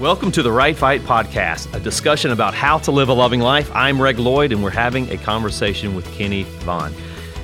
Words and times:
Welcome 0.00 0.30
to 0.32 0.42
the 0.42 0.52
Right 0.52 0.76
Fight 0.76 1.00
Podcast, 1.00 1.74
a 1.74 1.80
discussion 1.80 2.30
about 2.30 2.52
how 2.52 2.76
to 2.80 2.90
live 2.90 3.08
a 3.08 3.14
loving 3.14 3.40
life. 3.40 3.70
I'm 3.74 4.00
Reg 4.00 4.18
Lloyd, 4.18 4.52
and 4.52 4.62
we're 4.62 4.68
having 4.68 5.10
a 5.10 5.16
conversation 5.16 5.96
with 5.96 6.04
Kenny 6.12 6.42
Vaughn. 6.42 6.92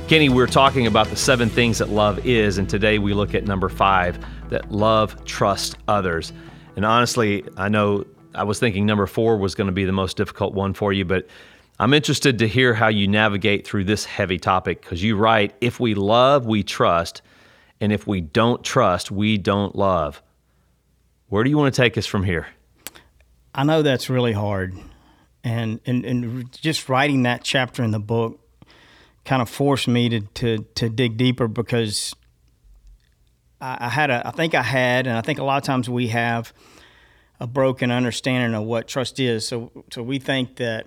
Kenny, 0.07 0.29
we're 0.29 0.47
talking 0.47 0.87
about 0.87 1.07
the 1.07 1.17
seven 1.17 1.49
things 1.49 1.79
that 1.79 1.89
love 1.89 2.27
is, 2.27 2.59
and 2.59 2.69
today 2.69 2.99
we 2.99 3.15
look 3.15 3.35
at 3.35 3.47
number 3.47 3.71
five 3.71 4.23
that 4.51 4.71
love 4.71 5.25
trust 5.25 5.79
others. 5.89 6.35
And 6.77 6.85
honestly, 6.85 7.43
I 7.57 7.71
know 7.71 8.05
I 8.35 8.45
was 8.45 8.59
thinking 8.59 8.85
number 8.85 9.07
four 9.07 9.39
was 9.39 9.55
going 9.55 9.69
to 9.69 9.73
be 9.73 9.87
the 9.87 9.93
most 9.93 10.19
difficult 10.19 10.53
one 10.53 10.75
for 10.75 10.93
you, 10.93 11.07
but 11.07 11.27
I'm 11.81 11.95
interested 11.95 12.39
to 12.41 12.47
hear 12.47 12.75
how 12.75 12.89
you 12.89 13.09
navigate 13.09 13.67
through 13.67 13.85
this 13.85 14.05
heavy 14.05 14.39
topic 14.39 14.83
because 14.83 15.03
you 15.03 15.17
write 15.17 15.55
if 15.63 15.81
we 15.81 15.95
love, 15.95 16.45
we 16.45 16.63
trust, 16.63 17.23
and 17.81 17.95
if 17.95 18.07
we 18.07 18.21
don't 18.21 18.63
trust, 18.63 19.11
we 19.11 19.39
don't 19.39 19.75
love. 19.75 20.23
Where 21.33 21.45
do 21.45 21.49
you 21.49 21.57
want 21.57 21.75
to 21.75 21.81
take 21.81 21.97
us 21.97 22.05
from 22.05 22.25
here? 22.25 22.49
I 23.55 23.65
know 23.65 23.81
that's 23.81 24.11
really 24.11 24.35
hard. 24.35 24.77
And, 25.43 25.81
and, 25.87 26.05
and 26.05 26.53
just 26.53 26.91
writing 26.91 27.23
that 27.23 27.43
chapter 27.43 27.83
in 27.83 27.91
the 27.91 27.99
book 27.99 28.39
kind 29.25 29.41
of 29.41 29.49
forced 29.49 29.89
me 29.89 30.11
to, 30.11 30.21
to, 30.21 30.59
to 30.75 30.91
dig 30.91 31.17
deeper 31.17 31.49
because 31.49 32.15
I, 33.63 33.79
I 33.87 33.89
had 33.89 34.11
a, 34.11 34.29
I 34.29 34.33
think 34.33 34.55
I 34.55 34.61
had, 34.61 35.07
and 35.07 35.17
I 35.17 35.23
think 35.23 35.39
a 35.39 35.43
lot 35.43 35.57
of 35.57 35.63
times 35.63 35.89
we 35.89 36.09
have 36.09 36.53
a 37.41 37.47
broken 37.47 37.91
understanding 37.91 38.55
of 38.55 38.67
what 38.67 38.87
trust 38.87 39.19
is. 39.19 39.49
So, 39.49 39.73
so 39.91 40.03
we 40.03 40.19
think 40.19 40.57
that 40.57 40.87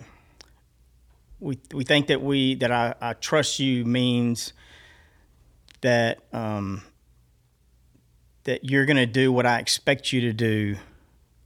we, 1.39 1.58
we 1.73 1.84
think 1.84 2.05
that 2.05 2.22
we, 2.22 2.53
that 2.53 2.72
I, 2.72 2.94
I 3.02 3.14
trust 3.14 3.58
you 3.58 3.84
means 3.84 4.53
that, 5.81 6.20
um, 6.31 6.84
that 8.45 8.63
you're 8.63 8.85
going 8.85 8.98
to 8.98 9.05
do 9.05 9.31
what 9.31 9.45
I 9.45 9.59
expect 9.59 10.14
you 10.14 10.22
to 10.22 10.33
do 10.33 10.78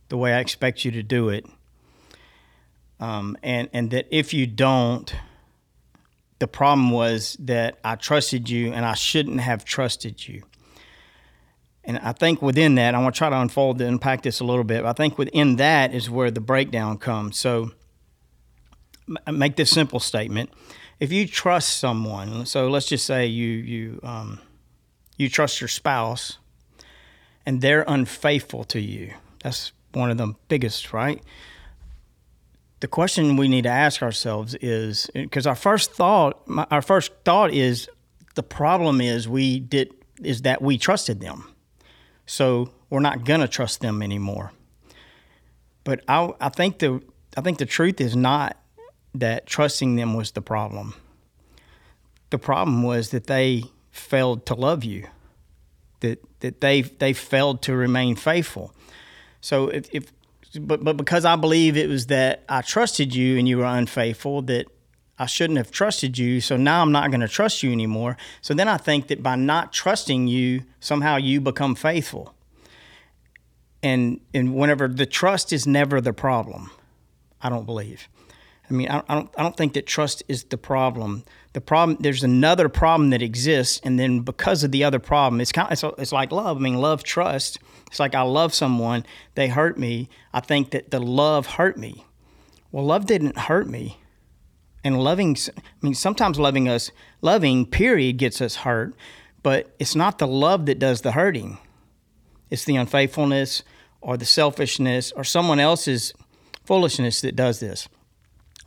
the 0.09 0.17
way 0.17 0.33
I 0.33 0.39
expect 0.39 0.85
you 0.85 0.91
to 0.91 1.03
do 1.03 1.29
it. 1.29 1.45
Um, 2.99 3.37
and, 3.41 3.69
and 3.73 3.91
that 3.91 4.07
if 4.11 4.33
you 4.33 4.45
don't, 4.45 5.13
the 6.39 6.47
problem 6.47 6.91
was 6.91 7.37
that 7.39 7.77
I 7.83 7.95
trusted 7.95 8.49
you 8.49 8.73
and 8.73 8.85
I 8.85 8.93
shouldn't 8.93 9.39
have 9.39 9.63
trusted 9.63 10.27
you. 10.27 10.43
And 11.83 11.97
I 11.99 12.11
think 12.11 12.41
within 12.41 12.75
that, 12.75 12.93
I 12.93 12.99
want 13.01 13.15
to 13.15 13.17
try 13.17 13.29
to 13.29 13.39
unfold 13.39 13.81
and 13.81 13.91
unpack 13.93 14.23
this 14.23 14.39
a 14.41 14.43
little 14.43 14.63
bit. 14.63 14.83
I 14.83 14.93
think 14.93 15.17
within 15.17 15.55
that 15.55 15.93
is 15.93 16.09
where 16.09 16.29
the 16.29 16.41
breakdown 16.41 16.97
comes. 16.97 17.37
So, 17.37 17.71
make 19.31 19.55
this 19.55 19.71
simple 19.71 19.99
statement: 19.99 20.51
If 20.99 21.11
you 21.11 21.25
trust 21.25 21.79
someone, 21.79 22.45
so 22.45 22.69
let's 22.69 22.85
just 22.85 23.05
say 23.05 23.25
you 23.25 23.47
you 23.47 23.99
um, 24.03 24.39
you 25.17 25.29
trust 25.29 25.61
your 25.61 25.67
spouse, 25.67 26.37
and 27.45 27.61
they're 27.61 27.85
unfaithful 27.87 28.63
to 28.65 28.79
you. 28.79 29.13
That's 29.43 29.71
one 29.93 30.11
of 30.11 30.17
the 30.17 30.33
biggest, 30.47 30.93
right? 30.93 31.21
The 32.79 32.87
question 32.87 33.35
we 33.35 33.47
need 33.47 33.63
to 33.63 33.69
ask 33.69 34.01
ourselves 34.01 34.55
is 34.55 35.09
because 35.13 35.45
our 35.45 35.55
first 35.55 35.91
thought, 35.91 36.41
our 36.71 36.81
first 36.81 37.11
thought 37.25 37.53
is 37.53 37.89
the 38.35 38.43
problem 38.43 39.01
is 39.01 39.27
we 39.27 39.59
did 39.59 39.93
is 40.21 40.43
that 40.43 40.61
we 40.61 40.77
trusted 40.77 41.19
them, 41.19 41.53
so 42.25 42.71
we're 42.89 42.99
not 42.99 43.25
gonna 43.25 43.47
trust 43.47 43.81
them 43.81 44.01
anymore. 44.01 44.51
But 45.83 46.03
I, 46.07 46.31
I 46.39 46.49
think 46.49 46.79
the 46.79 47.01
I 47.35 47.41
think 47.41 47.57
the 47.57 47.65
truth 47.65 47.99
is 47.99 48.15
not 48.15 48.57
that 49.13 49.45
trusting 49.45 49.95
them 49.95 50.13
was 50.13 50.31
the 50.31 50.41
problem. 50.41 50.93
The 52.29 52.37
problem 52.37 52.83
was 52.83 53.09
that 53.09 53.27
they 53.27 53.63
failed 53.91 54.45
to 54.45 54.53
love 54.53 54.83
you 54.83 55.07
that 56.01 56.23
that 56.39 56.61
they 56.61 56.81
they 56.81 57.13
failed 57.13 57.61
to 57.63 57.75
remain 57.75 58.15
faithful. 58.15 58.73
So 59.41 59.67
if, 59.69 59.93
if 59.93 60.11
but 60.59 60.83
but 60.83 60.97
because 60.97 61.25
I 61.25 61.35
believe 61.35 61.77
it 61.77 61.89
was 61.89 62.07
that 62.07 62.43
I 62.49 62.61
trusted 62.61 63.13
you 63.13 63.37
and 63.37 63.47
you 63.47 63.57
were 63.57 63.65
unfaithful 63.65 64.41
that 64.43 64.65
I 65.17 65.25
shouldn't 65.25 65.57
have 65.57 65.69
trusted 65.69 66.17
you, 66.17 66.39
so 66.39 66.55
now 66.55 66.81
I'm 66.81 66.93
not 66.93 67.11
going 67.11 67.19
to 67.19 67.27
trust 67.27 67.61
you 67.61 67.71
anymore. 67.71 68.15
So 68.41 68.53
then 68.53 68.69
I 68.69 68.77
think 68.77 69.07
that 69.07 69.21
by 69.21 69.35
not 69.35 69.73
trusting 69.73 70.27
you, 70.27 70.63
somehow 70.79 71.17
you 71.17 71.41
become 71.41 71.75
faithful. 71.75 72.33
And 73.83 74.19
and 74.33 74.55
whenever 74.55 74.87
the 74.87 75.05
trust 75.05 75.53
is 75.53 75.67
never 75.67 76.01
the 76.01 76.13
problem, 76.13 76.71
I 77.41 77.49
don't 77.49 77.65
believe. 77.65 78.07
I 78.69 78.73
mean, 78.73 78.89
I, 78.89 79.01
I 79.09 79.15
don't 79.15 79.29
I 79.37 79.43
don't 79.43 79.57
think 79.57 79.73
that 79.73 79.87
trust 79.87 80.23
is 80.27 80.43
the 80.45 80.57
problem. 80.57 81.23
The 81.53 81.61
problem 81.61 81.97
there's 81.99 82.23
another 82.23 82.69
problem 82.69 83.09
that 83.09 83.21
exists 83.21 83.81
and 83.83 83.99
then 83.99 84.19
because 84.19 84.63
of 84.63 84.71
the 84.71 84.83
other 84.83 84.99
problem 84.99 85.41
it's 85.41 85.51
kind 85.51 85.67
of, 85.67 85.73
it's, 85.73 85.83
it's 85.97 86.11
like 86.11 86.31
love. 86.31 86.57
I 86.57 86.59
mean 86.59 86.75
love 86.75 87.03
trust. 87.03 87.59
It's 87.87 87.99
like 87.99 88.13
i 88.13 88.21
love 88.21 88.53
someone 88.53 89.05
they 89.35 89.47
hurt 89.47 89.77
me. 89.77 90.09
I 90.33 90.39
think 90.39 90.71
that 90.71 90.91
the 90.91 90.99
love 90.99 91.47
hurt 91.47 91.77
me. 91.77 92.05
Well 92.71 92.85
love 92.85 93.05
didn't 93.05 93.37
hurt 93.37 93.67
me. 93.67 93.97
And 94.83 95.01
loving 95.01 95.35
i 95.57 95.61
mean 95.81 95.95
sometimes 95.95 96.39
loving 96.39 96.69
us 96.69 96.91
loving 97.21 97.65
period 97.65 98.17
gets 98.17 98.41
us 98.41 98.57
hurt 98.57 98.95
but 99.41 99.73
it's 99.79 99.95
not 99.95 100.17
the 100.17 100.27
love 100.27 100.65
that 100.65 100.79
does 100.79 101.01
the 101.01 101.13
hurting. 101.13 101.57
It's 102.49 102.65
the 102.65 102.75
unfaithfulness 102.75 103.63
or 104.01 104.17
the 104.17 104.25
selfishness 104.25 105.11
or 105.13 105.23
someone 105.23 105.59
else's 105.59 106.13
foolishness 106.65 107.21
that 107.21 107.35
does 107.35 107.59
this 107.59 107.87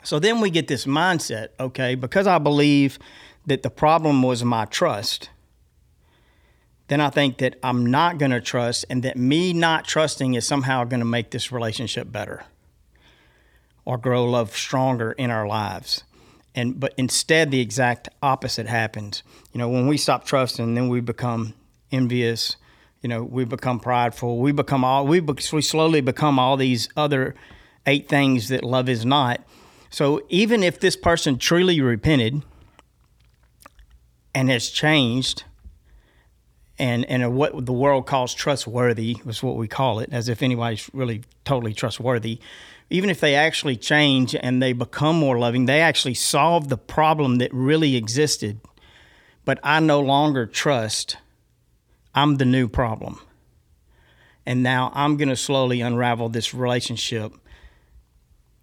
so 0.02 0.18
then 0.18 0.40
we 0.40 0.50
get 0.50 0.68
this 0.68 0.86
mindset, 0.86 1.48
okay, 1.60 1.94
because 1.94 2.26
I 2.26 2.38
believe 2.38 2.98
that 3.46 3.62
the 3.62 3.70
problem 3.70 4.22
was 4.22 4.44
my 4.44 4.64
trust, 4.64 5.30
then 6.88 7.00
I 7.00 7.10
think 7.10 7.38
that 7.38 7.56
I'm 7.62 7.86
not 7.86 8.18
going 8.18 8.32
to 8.32 8.40
trust 8.40 8.84
and 8.90 9.02
that 9.02 9.16
me 9.16 9.52
not 9.52 9.84
trusting 9.84 10.34
is 10.34 10.46
somehow 10.46 10.84
going 10.84 11.00
to 11.00 11.06
make 11.06 11.30
this 11.30 11.50
relationship 11.50 12.10
better 12.10 12.44
or 13.84 13.98
grow 13.98 14.24
love 14.24 14.54
stronger 14.54 15.12
in 15.12 15.30
our 15.30 15.46
lives. 15.46 16.04
And 16.54 16.78
but 16.78 16.92
instead 16.98 17.50
the 17.50 17.60
exact 17.60 18.08
opposite 18.22 18.66
happens. 18.66 19.22
You 19.52 19.58
know, 19.58 19.68
when 19.68 19.86
we 19.86 19.96
stop 19.96 20.26
trusting, 20.26 20.74
then 20.74 20.88
we 20.88 21.00
become 21.00 21.54
envious, 21.90 22.56
you 23.00 23.08
know, 23.08 23.22
we 23.22 23.44
become 23.44 23.80
prideful, 23.80 24.38
we 24.38 24.52
become 24.52 24.84
all 24.84 25.06
we 25.06 25.20
we 25.20 25.62
slowly 25.62 26.02
become 26.02 26.38
all 26.38 26.56
these 26.58 26.88
other 26.94 27.34
eight 27.86 28.08
things 28.08 28.48
that 28.48 28.62
love 28.64 28.88
is 28.88 29.06
not 29.06 29.40
so 29.92 30.22
even 30.30 30.62
if 30.62 30.80
this 30.80 30.96
person 30.96 31.36
truly 31.36 31.80
repented 31.82 32.42
and 34.34 34.48
has 34.48 34.70
changed, 34.70 35.44
and 36.78 37.04
and 37.04 37.36
what 37.36 37.66
the 37.66 37.72
world 37.74 38.06
calls 38.06 38.32
trustworthy 38.32 39.18
is 39.26 39.42
what 39.42 39.56
we 39.56 39.68
call 39.68 40.00
it, 40.00 40.08
as 40.10 40.30
if 40.30 40.42
anybody's 40.42 40.88
really 40.94 41.22
totally 41.44 41.74
trustworthy. 41.74 42.40
Even 42.88 43.10
if 43.10 43.20
they 43.20 43.34
actually 43.34 43.76
change 43.76 44.34
and 44.34 44.62
they 44.62 44.72
become 44.72 45.16
more 45.16 45.38
loving, 45.38 45.66
they 45.66 45.80
actually 45.82 46.14
solve 46.14 46.68
the 46.68 46.78
problem 46.78 47.36
that 47.36 47.52
really 47.52 47.94
existed. 47.94 48.60
But 49.44 49.60
I 49.62 49.80
no 49.80 50.00
longer 50.00 50.46
trust. 50.46 51.18
I'm 52.14 52.36
the 52.36 52.44
new 52.44 52.66
problem. 52.66 53.20
And 54.46 54.62
now 54.62 54.90
I'm 54.94 55.16
going 55.16 55.28
to 55.28 55.36
slowly 55.36 55.82
unravel 55.82 56.30
this 56.30 56.52
relationship, 56.52 57.32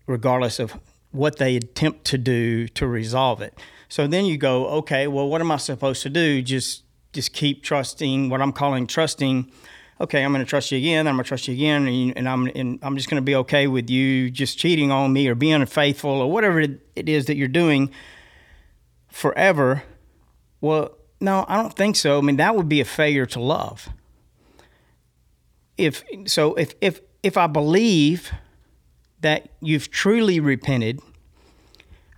regardless 0.08 0.60
of 0.60 0.76
what 1.12 1.38
they 1.38 1.56
attempt 1.56 2.06
to 2.06 2.18
do 2.18 2.68
to 2.70 2.88
resolve 2.88 3.42
it. 3.42 3.58
So 3.88 4.06
then 4.06 4.26
you 4.26 4.38
go, 4.38 4.68
okay, 4.68 5.08
well, 5.08 5.28
what 5.28 5.42
am 5.42 5.52
I 5.52 5.58
supposed 5.58 6.04
to 6.04 6.10
do? 6.10 6.42
Just 6.42 6.84
just 7.12 7.34
keep 7.34 7.64
trusting 7.64 8.30
what 8.30 8.42
I'm 8.42 8.52
calling 8.52 8.86
trusting. 8.86 9.52
Okay, 10.00 10.24
I'm 10.24 10.32
going 10.32 10.46
to 10.46 10.50
trust 10.50 10.72
you 10.72 10.78
again. 10.78 11.08
I'm 11.08 11.16
going 11.16 11.24
to 11.24 11.28
trust 11.28 11.48
you 11.48 11.56
again, 11.56 11.88
and, 11.88 12.18
and 12.18 12.30
I'm 12.30 12.48
and 12.56 12.80
I'm 12.84 12.96
just 12.96 13.10
going 13.10 13.22
to 13.22 13.26
be 13.26 13.36
okay 13.36 13.68
with 13.68 13.90
you 13.90 14.30
just 14.30 14.58
cheating 14.58 14.92
on 14.92 15.12
me 15.12 15.28
or 15.28 15.36
being 15.36 15.54
unfaithful 15.54 16.12
or 16.12 16.32
whatever 16.32 16.60
it 16.60 16.80
is 16.96 17.26
that 17.26 17.36
you're 17.36 17.48
doing 17.48 17.90
forever. 19.08 19.84
Well, 20.62 20.96
no, 21.20 21.46
I 21.48 21.58
don't 21.58 21.74
think 21.74 21.96
so. 21.96 22.20
I 22.20 22.22
mean, 22.22 22.38
that 22.38 22.56
would 22.56 22.70
be 22.70 22.80
a 22.80 22.86
failure 22.86 23.26
to 23.26 23.40
love. 23.40 23.90
If 25.78 26.04
so, 26.26 26.54
if 26.54 26.76
if 26.80 27.02
if 27.24 27.38
I 27.38 27.48
believe 27.48 28.32
that 29.22 29.50
you've 29.62 29.92
truly 29.92 30.40
repented 30.40 31.02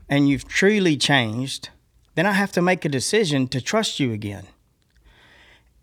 and 0.10 0.30
you've 0.30 0.48
truly 0.48 0.98
changed, 0.98 1.70
then 2.16 2.26
I 2.26 2.34
have 2.34 2.52
to 2.54 2.62
make 2.62 2.86
a 2.86 2.90
decision 2.90 3.48
to 3.50 3.62
trust 3.62 4.00
you 4.00 4.12
again. 4.12 4.48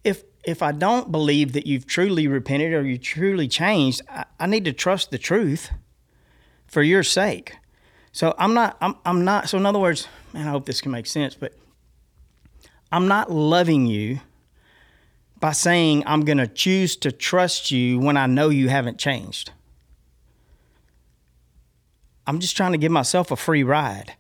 If 0.04 0.22
if 0.44 0.62
I 0.62 0.72
don't 0.72 1.10
believe 1.10 1.52
that 1.52 1.66
you've 1.66 1.86
truly 1.86 2.26
repented 2.26 2.72
or 2.72 2.82
you 2.82 2.96
truly 2.98 3.48
changed, 3.48 4.02
I, 4.08 4.24
I 4.38 4.46
need 4.46 4.64
to 4.66 4.72
trust 4.72 5.10
the 5.10 5.18
truth 5.18 5.70
for 6.66 6.82
your 6.82 7.02
sake. 7.02 7.56
So 8.12 8.34
I'm 8.38 8.54
not 8.54 8.76
I'm 8.80 8.94
I'm 9.04 9.24
not 9.24 9.48
so 9.48 9.58
in 9.58 9.66
other 9.66 9.78
words, 9.78 10.06
man, 10.32 10.46
I 10.46 10.50
hope 10.50 10.66
this 10.66 10.80
can 10.80 10.92
make 10.92 11.06
sense, 11.06 11.34
but 11.34 11.52
I'm 12.90 13.08
not 13.08 13.30
loving 13.30 13.86
you 13.86 14.20
by 15.40 15.52
saying 15.52 16.02
I'm 16.06 16.24
going 16.24 16.38
to 16.38 16.46
choose 16.46 16.96
to 16.96 17.12
trust 17.12 17.70
you 17.70 17.98
when 17.98 18.16
I 18.16 18.26
know 18.26 18.48
you 18.48 18.68
haven't 18.68 18.98
changed. 18.98 19.52
I'm 22.28 22.40
just 22.40 22.58
trying 22.58 22.72
to 22.72 22.78
give 22.78 22.92
myself 22.92 23.30
a 23.30 23.36
free 23.36 23.62
ride. 23.62 24.14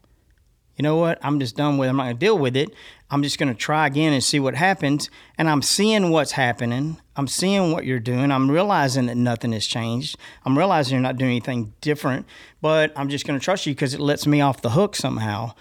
you 0.76 0.82
know 0.82 0.96
what? 0.96 1.18
I'm 1.22 1.38
just 1.40 1.56
done 1.56 1.76
with 1.76 1.88
it. 1.88 1.90
I'm 1.90 1.98
not 1.98 2.04
going 2.04 2.16
to 2.16 2.18
deal 2.18 2.38
with 2.38 2.56
it. 2.56 2.70
I'm 3.10 3.22
just 3.22 3.38
going 3.38 3.50
to 3.50 3.54
try 3.54 3.86
again 3.86 4.14
and 4.14 4.24
see 4.24 4.40
what 4.40 4.54
happens. 4.54 5.10
And 5.36 5.46
I'm 5.46 5.60
seeing 5.60 6.08
what's 6.10 6.32
happening. 6.32 6.96
I'm 7.16 7.26
seeing 7.26 7.70
what 7.70 7.84
you're 7.84 8.00
doing. 8.00 8.32
I'm 8.32 8.50
realizing 8.50 9.06
that 9.06 9.16
nothing 9.16 9.52
has 9.52 9.66
changed. 9.66 10.16
I'm 10.46 10.56
realizing 10.56 10.94
you're 10.94 11.02
not 11.02 11.18
doing 11.18 11.32
anything 11.32 11.74
different, 11.82 12.24
but 12.62 12.94
I'm 12.96 13.10
just 13.10 13.26
going 13.26 13.38
to 13.38 13.44
trust 13.44 13.66
you 13.66 13.74
because 13.74 13.92
it 13.92 14.00
lets 14.00 14.26
me 14.26 14.40
off 14.40 14.62
the 14.62 14.70
hook 14.70 14.96
somehow 14.96 15.52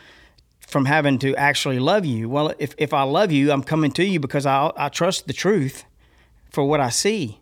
from 0.62 0.86
having 0.86 1.20
to 1.20 1.36
actually 1.36 1.80
love 1.80 2.06
you. 2.06 2.30
Well, 2.30 2.54
if, 2.60 2.76
if 2.78 2.94
I 2.94 3.04
love 3.04 3.30
you, 3.30 3.52
I'm 3.52 3.64
coming 3.64 3.92
to 3.92 4.06
you 4.06 4.22
because 4.22 4.46
I, 4.46 4.72
I 4.78 4.88
trust 4.88 5.28
the 5.28 5.34
truth 5.34 5.84
for 6.50 6.64
what 6.64 6.80
I 6.80 6.92
see. 6.92 7.42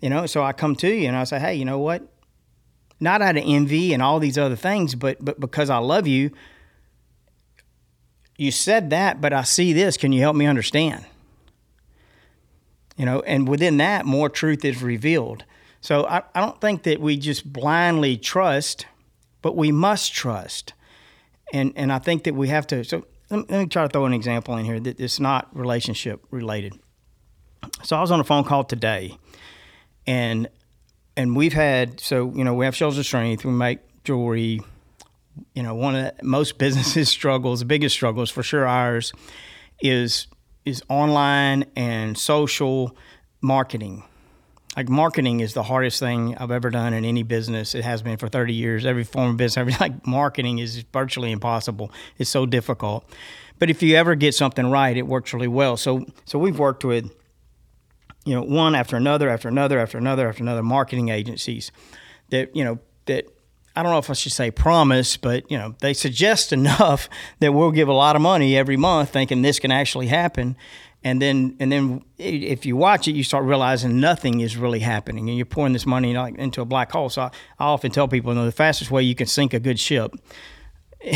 You 0.00 0.08
know, 0.08 0.24
so 0.24 0.42
I 0.42 0.54
come 0.54 0.76
to 0.76 0.88
you 0.88 1.08
and 1.08 1.16
I 1.16 1.24
say, 1.24 1.38
hey, 1.38 1.56
you 1.56 1.66
know 1.66 1.78
what? 1.78 2.08
Not 2.98 3.22
out 3.22 3.36
of 3.36 3.44
envy 3.46 3.92
and 3.92 4.02
all 4.02 4.18
these 4.18 4.38
other 4.38 4.56
things, 4.56 4.94
but 4.94 5.22
but 5.22 5.38
because 5.38 5.68
I 5.70 5.78
love 5.78 6.06
you, 6.06 6.30
you 8.36 8.50
said 8.50 8.90
that, 8.90 9.20
but 9.20 9.32
I 9.32 9.42
see 9.42 9.72
this. 9.72 9.96
Can 9.96 10.12
you 10.12 10.20
help 10.20 10.36
me 10.36 10.46
understand? 10.46 11.04
You 12.96 13.04
know, 13.04 13.20
and 13.20 13.46
within 13.46 13.76
that, 13.78 14.06
more 14.06 14.28
truth 14.28 14.64
is 14.64 14.82
revealed. 14.82 15.44
So 15.80 16.06
I, 16.06 16.22
I 16.34 16.40
don't 16.40 16.60
think 16.60 16.84
that 16.84 17.00
we 17.00 17.16
just 17.18 17.52
blindly 17.52 18.16
trust, 18.16 18.86
but 19.42 19.54
we 19.56 19.70
must 19.70 20.12
trust. 20.12 20.72
And 21.52 21.72
and 21.76 21.92
I 21.92 21.98
think 21.98 22.24
that 22.24 22.34
we 22.34 22.48
have 22.48 22.66
to. 22.68 22.82
So 22.84 23.06
let 23.30 23.50
me 23.50 23.66
try 23.66 23.82
to 23.82 23.88
throw 23.88 24.06
an 24.06 24.14
example 24.14 24.56
in 24.56 24.64
here 24.64 24.80
that 24.80 24.98
it's 24.98 25.20
not 25.20 25.54
relationship 25.54 26.24
related. 26.30 26.74
So 27.82 27.96
I 27.96 28.00
was 28.00 28.10
on 28.10 28.20
a 28.20 28.24
phone 28.24 28.44
call 28.44 28.64
today, 28.64 29.18
and 30.06 30.48
and 31.16 31.34
we've 31.34 31.52
had 31.52 32.00
so 32.00 32.32
you 32.34 32.44
know 32.44 32.54
we 32.54 32.64
have 32.64 32.76
Shields 32.76 32.98
of 32.98 33.06
Strength, 33.06 33.44
we 33.44 33.50
make 33.52 33.80
jewelry, 34.04 34.60
you 35.54 35.62
know, 35.62 35.74
one 35.74 35.96
of 35.96 36.16
the, 36.16 36.24
most 36.24 36.58
businesses 36.58 37.08
struggles, 37.08 37.60
the 37.60 37.66
biggest 37.66 37.94
struggles 37.94 38.30
for 38.30 38.42
sure 38.42 38.66
ours 38.66 39.12
is 39.80 40.28
is 40.64 40.82
online 40.88 41.64
and 41.76 42.16
social 42.16 42.96
marketing. 43.40 44.02
Like 44.76 44.88
marketing 44.88 45.40
is 45.40 45.54
the 45.54 45.62
hardest 45.62 46.00
thing 46.00 46.36
I've 46.36 46.50
ever 46.50 46.70
done 46.70 46.92
in 46.92 47.04
any 47.04 47.22
business. 47.22 47.74
It 47.74 47.84
has 47.84 48.02
been 48.02 48.18
for 48.18 48.28
30 48.28 48.52
years. 48.52 48.84
Every 48.84 49.04
form 49.04 49.30
of 49.30 49.36
business, 49.36 49.56
every 49.60 49.74
like 49.80 50.06
marketing 50.06 50.58
is 50.58 50.84
virtually 50.92 51.32
impossible. 51.32 51.90
It's 52.18 52.30
so 52.30 52.46
difficult. 52.46 53.08
But 53.58 53.70
if 53.70 53.82
you 53.82 53.96
ever 53.96 54.14
get 54.14 54.34
something 54.34 54.70
right, 54.70 54.96
it 54.96 55.06
works 55.06 55.32
really 55.32 55.48
well. 55.48 55.76
So 55.76 56.06
so 56.24 56.38
we've 56.38 56.58
worked 56.58 56.84
with 56.84 57.10
you 58.26 58.34
know 58.34 58.42
one 58.42 58.74
after 58.74 58.96
another 58.96 59.30
after 59.30 59.48
another 59.48 59.78
after 59.78 59.96
another 59.96 60.28
after 60.28 60.42
another 60.42 60.62
marketing 60.62 61.08
agencies 61.08 61.72
that 62.30 62.54
you 62.54 62.64
know 62.64 62.78
that 63.06 63.26
I 63.74 63.82
don't 63.82 63.92
know 63.92 63.98
if 63.98 64.08
I 64.08 64.14
should 64.14 64.32
say 64.32 64.50
promise, 64.50 65.16
but 65.16 65.50
you 65.50 65.56
know 65.56 65.74
they 65.80 65.94
suggest 65.94 66.52
enough 66.60 67.08
that 67.38 67.52
we'll 67.52 67.70
give 67.70 67.88
a 67.88 67.94
lot 67.94 68.16
of 68.16 68.22
money 68.22 68.56
every 68.56 68.76
month, 68.76 69.10
thinking 69.10 69.42
this 69.42 69.58
can 69.58 69.70
actually 69.70 70.08
happen, 70.08 70.56
and 71.04 71.22
then 71.22 71.56
and 71.60 71.70
then 71.70 72.02
if 72.18 72.66
you 72.66 72.76
watch 72.76 73.06
it, 73.06 73.12
you 73.12 73.22
start 73.22 73.44
realizing 73.44 74.00
nothing 74.00 74.40
is 74.40 74.56
really 74.56 74.80
happening, 74.80 75.28
and 75.28 75.38
you're 75.38 75.46
pouring 75.46 75.72
this 75.72 75.86
money 75.86 76.14
into 76.14 76.60
a 76.60 76.64
black 76.64 76.90
hole. 76.90 77.08
So 77.08 77.22
I, 77.22 77.30
I 77.58 77.66
often 77.66 77.92
tell 77.92 78.08
people, 78.08 78.32
you 78.32 78.40
know, 78.40 78.44
the 78.44 78.52
fastest 78.52 78.90
way 78.90 79.02
you 79.02 79.14
can 79.14 79.28
sink 79.28 79.54
a 79.54 79.60
good 79.60 79.78
ship. 79.78 80.12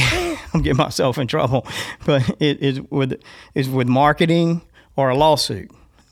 I'm 0.55 0.63
getting 0.63 0.77
myself 0.77 1.19
in 1.19 1.27
trouble, 1.27 1.67
but 2.07 2.29
it 2.41 2.61
is 2.61 2.81
with 2.83 3.21
is 3.55 3.69
with 3.69 3.89
marketing 3.89 4.63
or 4.97 5.09
a 5.09 5.17
lawsuit. 5.17 5.71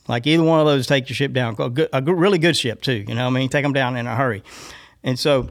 Like 0.08 0.26
either 0.26 0.43
one 0.43 0.58
of 0.60 0.66
those, 0.66 0.87
take 0.87 1.08
your 1.08 1.14
ship 1.14 1.32
down. 1.32 1.55
A, 1.58 1.69
good, 1.69 1.88
a 1.93 2.02
really 2.02 2.38
good 2.38 2.56
ship 2.56 2.81
too. 2.81 3.05
You 3.06 3.14
know, 3.14 3.26
I 3.26 3.31
mean, 3.31 3.49
take 3.49 3.62
them 3.62 3.75
down 3.75 3.96
in 3.96 4.06
a 4.06 4.16
hurry, 4.16 4.43
and 5.05 5.19
so 5.19 5.50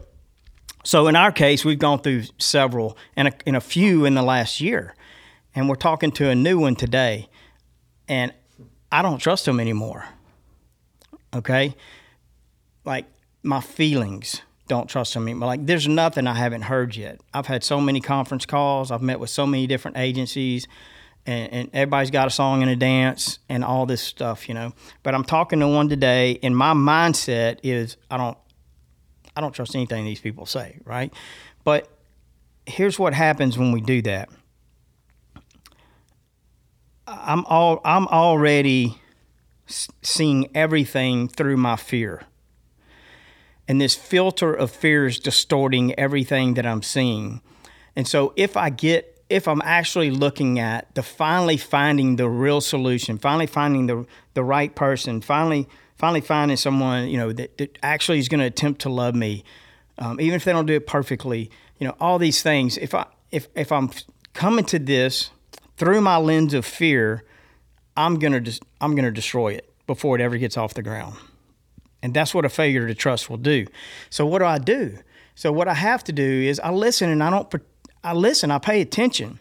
so 0.83 1.07
in 1.07 1.15
our 1.15 1.31
case, 1.31 1.65
we've 1.65 1.77
gone 1.77 1.99
through 1.99 2.23
several 2.37 2.97
and 3.15 3.27
a, 3.27 3.33
and 3.45 3.55
a 3.55 3.61
few 3.61 4.05
in 4.05 4.15
the 4.15 4.21
last 4.21 4.61
year, 4.61 4.95
and 5.53 5.67
we're 5.67 5.75
talking 5.75 6.11
to 6.13 6.29
a 6.29 6.35
new 6.35 6.59
one 6.59 6.75
today, 6.75 7.29
and 8.07 8.33
I 8.91 9.01
don't 9.01 9.19
trust 9.19 9.45
them 9.45 9.59
anymore. 9.59 10.05
Okay, 11.35 11.75
like 12.85 13.05
my 13.43 13.59
feelings 13.59 14.41
don't 14.67 14.87
trust 14.87 15.13
them 15.13 15.23
anymore. 15.23 15.47
Like 15.47 15.65
there's 15.65 15.87
nothing 15.87 16.25
I 16.25 16.35
haven't 16.35 16.63
heard 16.63 16.95
yet. 16.95 17.19
I've 17.33 17.47
had 17.47 17.63
so 17.63 17.81
many 17.81 18.01
conference 18.01 18.45
calls. 18.45 18.89
I've 18.89 19.01
met 19.01 19.19
with 19.19 19.29
so 19.29 19.45
many 19.45 19.67
different 19.67 19.97
agencies. 19.97 20.67
And, 21.27 21.53
and, 21.53 21.69
everybody's 21.73 22.09
got 22.09 22.27
a 22.27 22.31
song 22.31 22.61
and 22.61 22.71
a 22.71 22.75
dance 22.75 23.39
and 23.49 23.63
all 23.63 23.85
this 23.85 24.01
stuff, 24.01 24.47
you 24.47 24.55
know. 24.55 24.73
But 25.03 25.13
I'm 25.13 25.25
talking 25.25 25.59
to 25.59 25.67
one 25.67 25.89
today, 25.89 26.39
and 26.41 26.55
my 26.55 26.73
mindset 26.73 27.59
is 27.63 27.97
I 28.09 28.17
don't 28.17 28.37
I 29.35 29.41
don't 29.41 29.51
trust 29.51 29.75
anything 29.75 30.05
these 30.05 30.21
people 30.21 30.45
say, 30.45 30.79
right? 30.85 31.13
But 31.63 31.89
here's 32.65 32.97
what 32.97 33.13
happens 33.13 33.57
when 33.57 33.71
we 33.71 33.81
do 33.81 34.01
that. 34.03 34.29
I'm 37.05 37.45
all 37.45 37.81
I'm 37.83 38.07
already 38.07 38.97
seeing 39.67 40.49
everything 40.55 41.27
through 41.27 41.57
my 41.57 41.75
fear. 41.75 42.23
And 43.67 43.81
this 43.81 43.95
filter 43.95 44.53
of 44.53 44.71
fear 44.71 45.07
is 45.07 45.19
distorting 45.19 45.97
everything 45.99 46.53
that 46.53 46.65
I'm 46.65 46.81
seeing. 46.81 47.41
And 47.95 48.07
so 48.07 48.33
if 48.37 48.55
I 48.55 48.69
get 48.69 49.16
if 49.29 49.47
I'm 49.47 49.61
actually 49.63 50.09
looking 50.11 50.59
at 50.59 50.93
the 50.95 51.03
finally 51.03 51.57
finding 51.57 52.15
the 52.15 52.29
real 52.29 52.61
solution, 52.61 53.17
finally 53.17 53.47
finding 53.47 53.87
the 53.87 54.05
the 54.33 54.43
right 54.43 54.73
person, 54.73 55.21
finally 55.21 55.67
finally 55.97 56.21
finding 56.21 56.57
someone 56.57 57.07
you 57.09 57.17
know 57.17 57.33
that, 57.33 57.57
that 57.57 57.77
actually 57.83 58.19
is 58.19 58.27
going 58.27 58.39
to 58.39 58.45
attempt 58.45 58.81
to 58.81 58.89
love 58.89 59.15
me, 59.15 59.43
um, 59.97 60.19
even 60.21 60.35
if 60.35 60.43
they 60.43 60.53
don't 60.53 60.65
do 60.65 60.73
it 60.73 60.87
perfectly. 60.87 61.51
You 61.79 61.87
know, 61.87 61.95
all 61.99 62.17
these 62.19 62.41
things. 62.41 62.77
If 62.77 62.93
I 62.93 63.05
if 63.31 63.47
if 63.55 63.71
I'm 63.71 63.91
coming 64.33 64.65
to 64.65 64.79
this 64.79 65.31
through 65.75 66.01
my 66.01 66.17
lens 66.17 66.53
of 66.53 66.65
fear, 66.65 67.23
I'm 67.95 68.19
gonna 68.19 68.41
just 68.41 68.63
I'm 68.79 68.95
gonna 68.95 69.11
destroy 69.11 69.53
it 69.53 69.73
before 69.85 70.15
it 70.15 70.21
ever 70.21 70.37
gets 70.37 70.57
off 70.57 70.73
the 70.73 70.83
ground. 70.83 71.15
And 72.01 72.13
that's 72.13 72.33
what 72.33 72.45
a 72.45 72.49
failure 72.49 72.87
to 72.87 72.93
trust 72.93 73.29
will 73.29 73.37
do. 73.37 73.65
So 74.09 74.25
what 74.25 74.39
do 74.39 74.45
I 74.45 74.59
do? 74.59 74.99
So 75.35 75.51
what 75.51 75.67
I 75.67 75.73
have 75.73 76.03
to 76.05 76.11
do 76.11 76.23
is 76.23 76.59
I 76.59 76.71
listen 76.71 77.09
and 77.09 77.23
I 77.23 77.29
don't 77.29 77.49
I 78.07 78.13
listen, 78.13 78.51
I 78.51 78.57
pay 78.57 78.79
attention. 78.79 79.39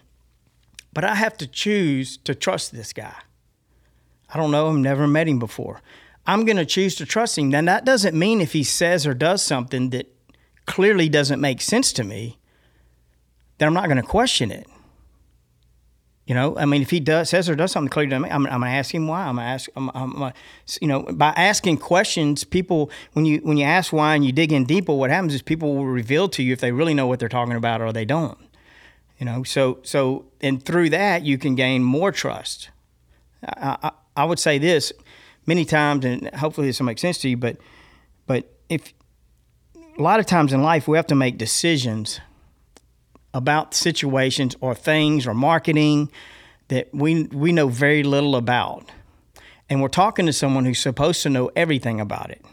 But 0.92 1.04
I 1.04 1.14
have 1.14 1.36
to 1.38 1.46
choose 1.46 2.16
to 2.18 2.34
trust 2.34 2.72
this 2.72 2.92
guy. 2.92 3.14
I 4.28 4.36
don't 4.36 4.50
know 4.50 4.68
him, 4.70 4.82
never 4.82 5.06
met 5.06 5.28
him 5.28 5.38
before. 5.38 5.80
I'm 6.26 6.44
going 6.44 6.56
to 6.56 6.66
choose 6.66 6.96
to 6.96 7.06
trust 7.06 7.38
him. 7.38 7.50
Then 7.50 7.66
that 7.66 7.84
doesn't 7.84 8.18
mean 8.18 8.40
if 8.40 8.54
he 8.54 8.64
says 8.64 9.06
or 9.06 9.14
does 9.14 9.40
something 9.40 9.90
that 9.90 10.12
clearly 10.66 11.08
doesn't 11.08 11.40
make 11.40 11.60
sense 11.60 11.92
to 11.92 12.02
me, 12.02 12.38
that 13.58 13.66
I'm 13.66 13.74
not 13.74 13.84
going 13.84 13.98
to 13.98 14.02
question 14.02 14.50
it. 14.50 14.66
You 16.26 16.34
know, 16.34 16.58
I 16.58 16.64
mean, 16.64 16.82
if 16.82 16.90
he 16.90 16.98
does 16.98 17.30
says 17.30 17.48
or 17.48 17.54
does 17.54 17.70
something 17.70 17.88
clearly 17.88 18.10
to 18.10 18.18
me, 18.18 18.30
I'm, 18.30 18.46
I'm 18.46 18.60
going 18.60 18.72
to 18.72 18.76
ask 18.76 18.92
him 18.92 19.06
why. 19.06 19.26
I'm 19.26 19.36
going 19.36 19.46
to 19.46 19.52
ask, 19.52 19.70
I'm, 19.76 19.90
I'm, 19.94 20.32
you 20.80 20.88
know, 20.88 21.02
by 21.02 21.32
asking 21.36 21.76
questions, 21.76 22.42
people 22.42 22.90
when 23.12 23.24
you 23.24 23.38
when 23.44 23.58
you 23.58 23.64
ask 23.64 23.92
why 23.92 24.16
and 24.16 24.24
you 24.24 24.32
dig 24.32 24.52
in 24.52 24.64
deeper, 24.64 24.92
what 24.92 25.10
happens 25.10 25.34
is 25.34 25.42
people 25.42 25.76
will 25.76 25.86
reveal 25.86 26.28
to 26.30 26.42
you 26.42 26.52
if 26.52 26.60
they 26.60 26.72
really 26.72 26.94
know 26.94 27.06
what 27.06 27.20
they're 27.20 27.28
talking 27.28 27.54
about 27.54 27.80
or 27.80 27.92
they 27.92 28.04
don't. 28.04 28.38
You 29.18 29.26
know, 29.26 29.42
so 29.42 29.78
so 29.82 30.26
and 30.40 30.62
through 30.62 30.90
that 30.90 31.24
you 31.24 31.38
can 31.38 31.54
gain 31.54 31.82
more 31.82 32.12
trust. 32.12 32.70
I, 33.42 33.76
I, 33.82 33.90
I 34.16 34.24
would 34.24 34.38
say 34.38 34.58
this: 34.58 34.92
many 35.46 35.64
times, 35.64 36.04
and 36.04 36.34
hopefully 36.34 36.66
this 36.66 36.80
will 36.80 36.86
make 36.86 36.98
sense 36.98 37.18
to 37.18 37.28
you, 37.28 37.36
but 37.36 37.56
but 38.26 38.52
if 38.68 38.92
a 39.98 40.02
lot 40.02 40.20
of 40.20 40.26
times 40.26 40.52
in 40.52 40.62
life 40.62 40.86
we 40.86 40.96
have 40.96 41.06
to 41.06 41.14
make 41.14 41.38
decisions 41.38 42.20
about 43.32 43.74
situations 43.74 44.56
or 44.60 44.74
things 44.74 45.26
or 45.26 45.34
marketing 45.34 46.10
that 46.68 46.88
we 46.92 47.24
we 47.24 47.52
know 47.52 47.68
very 47.68 48.02
little 48.02 48.36
about. 48.36 48.90
And 49.68 49.82
we're 49.82 49.88
talking 49.88 50.26
to 50.26 50.32
someone 50.32 50.64
who's 50.64 50.78
supposed 50.78 51.22
to 51.22 51.30
know 51.30 51.50
everything 51.56 52.00
about 52.00 52.30
it. 52.30 52.44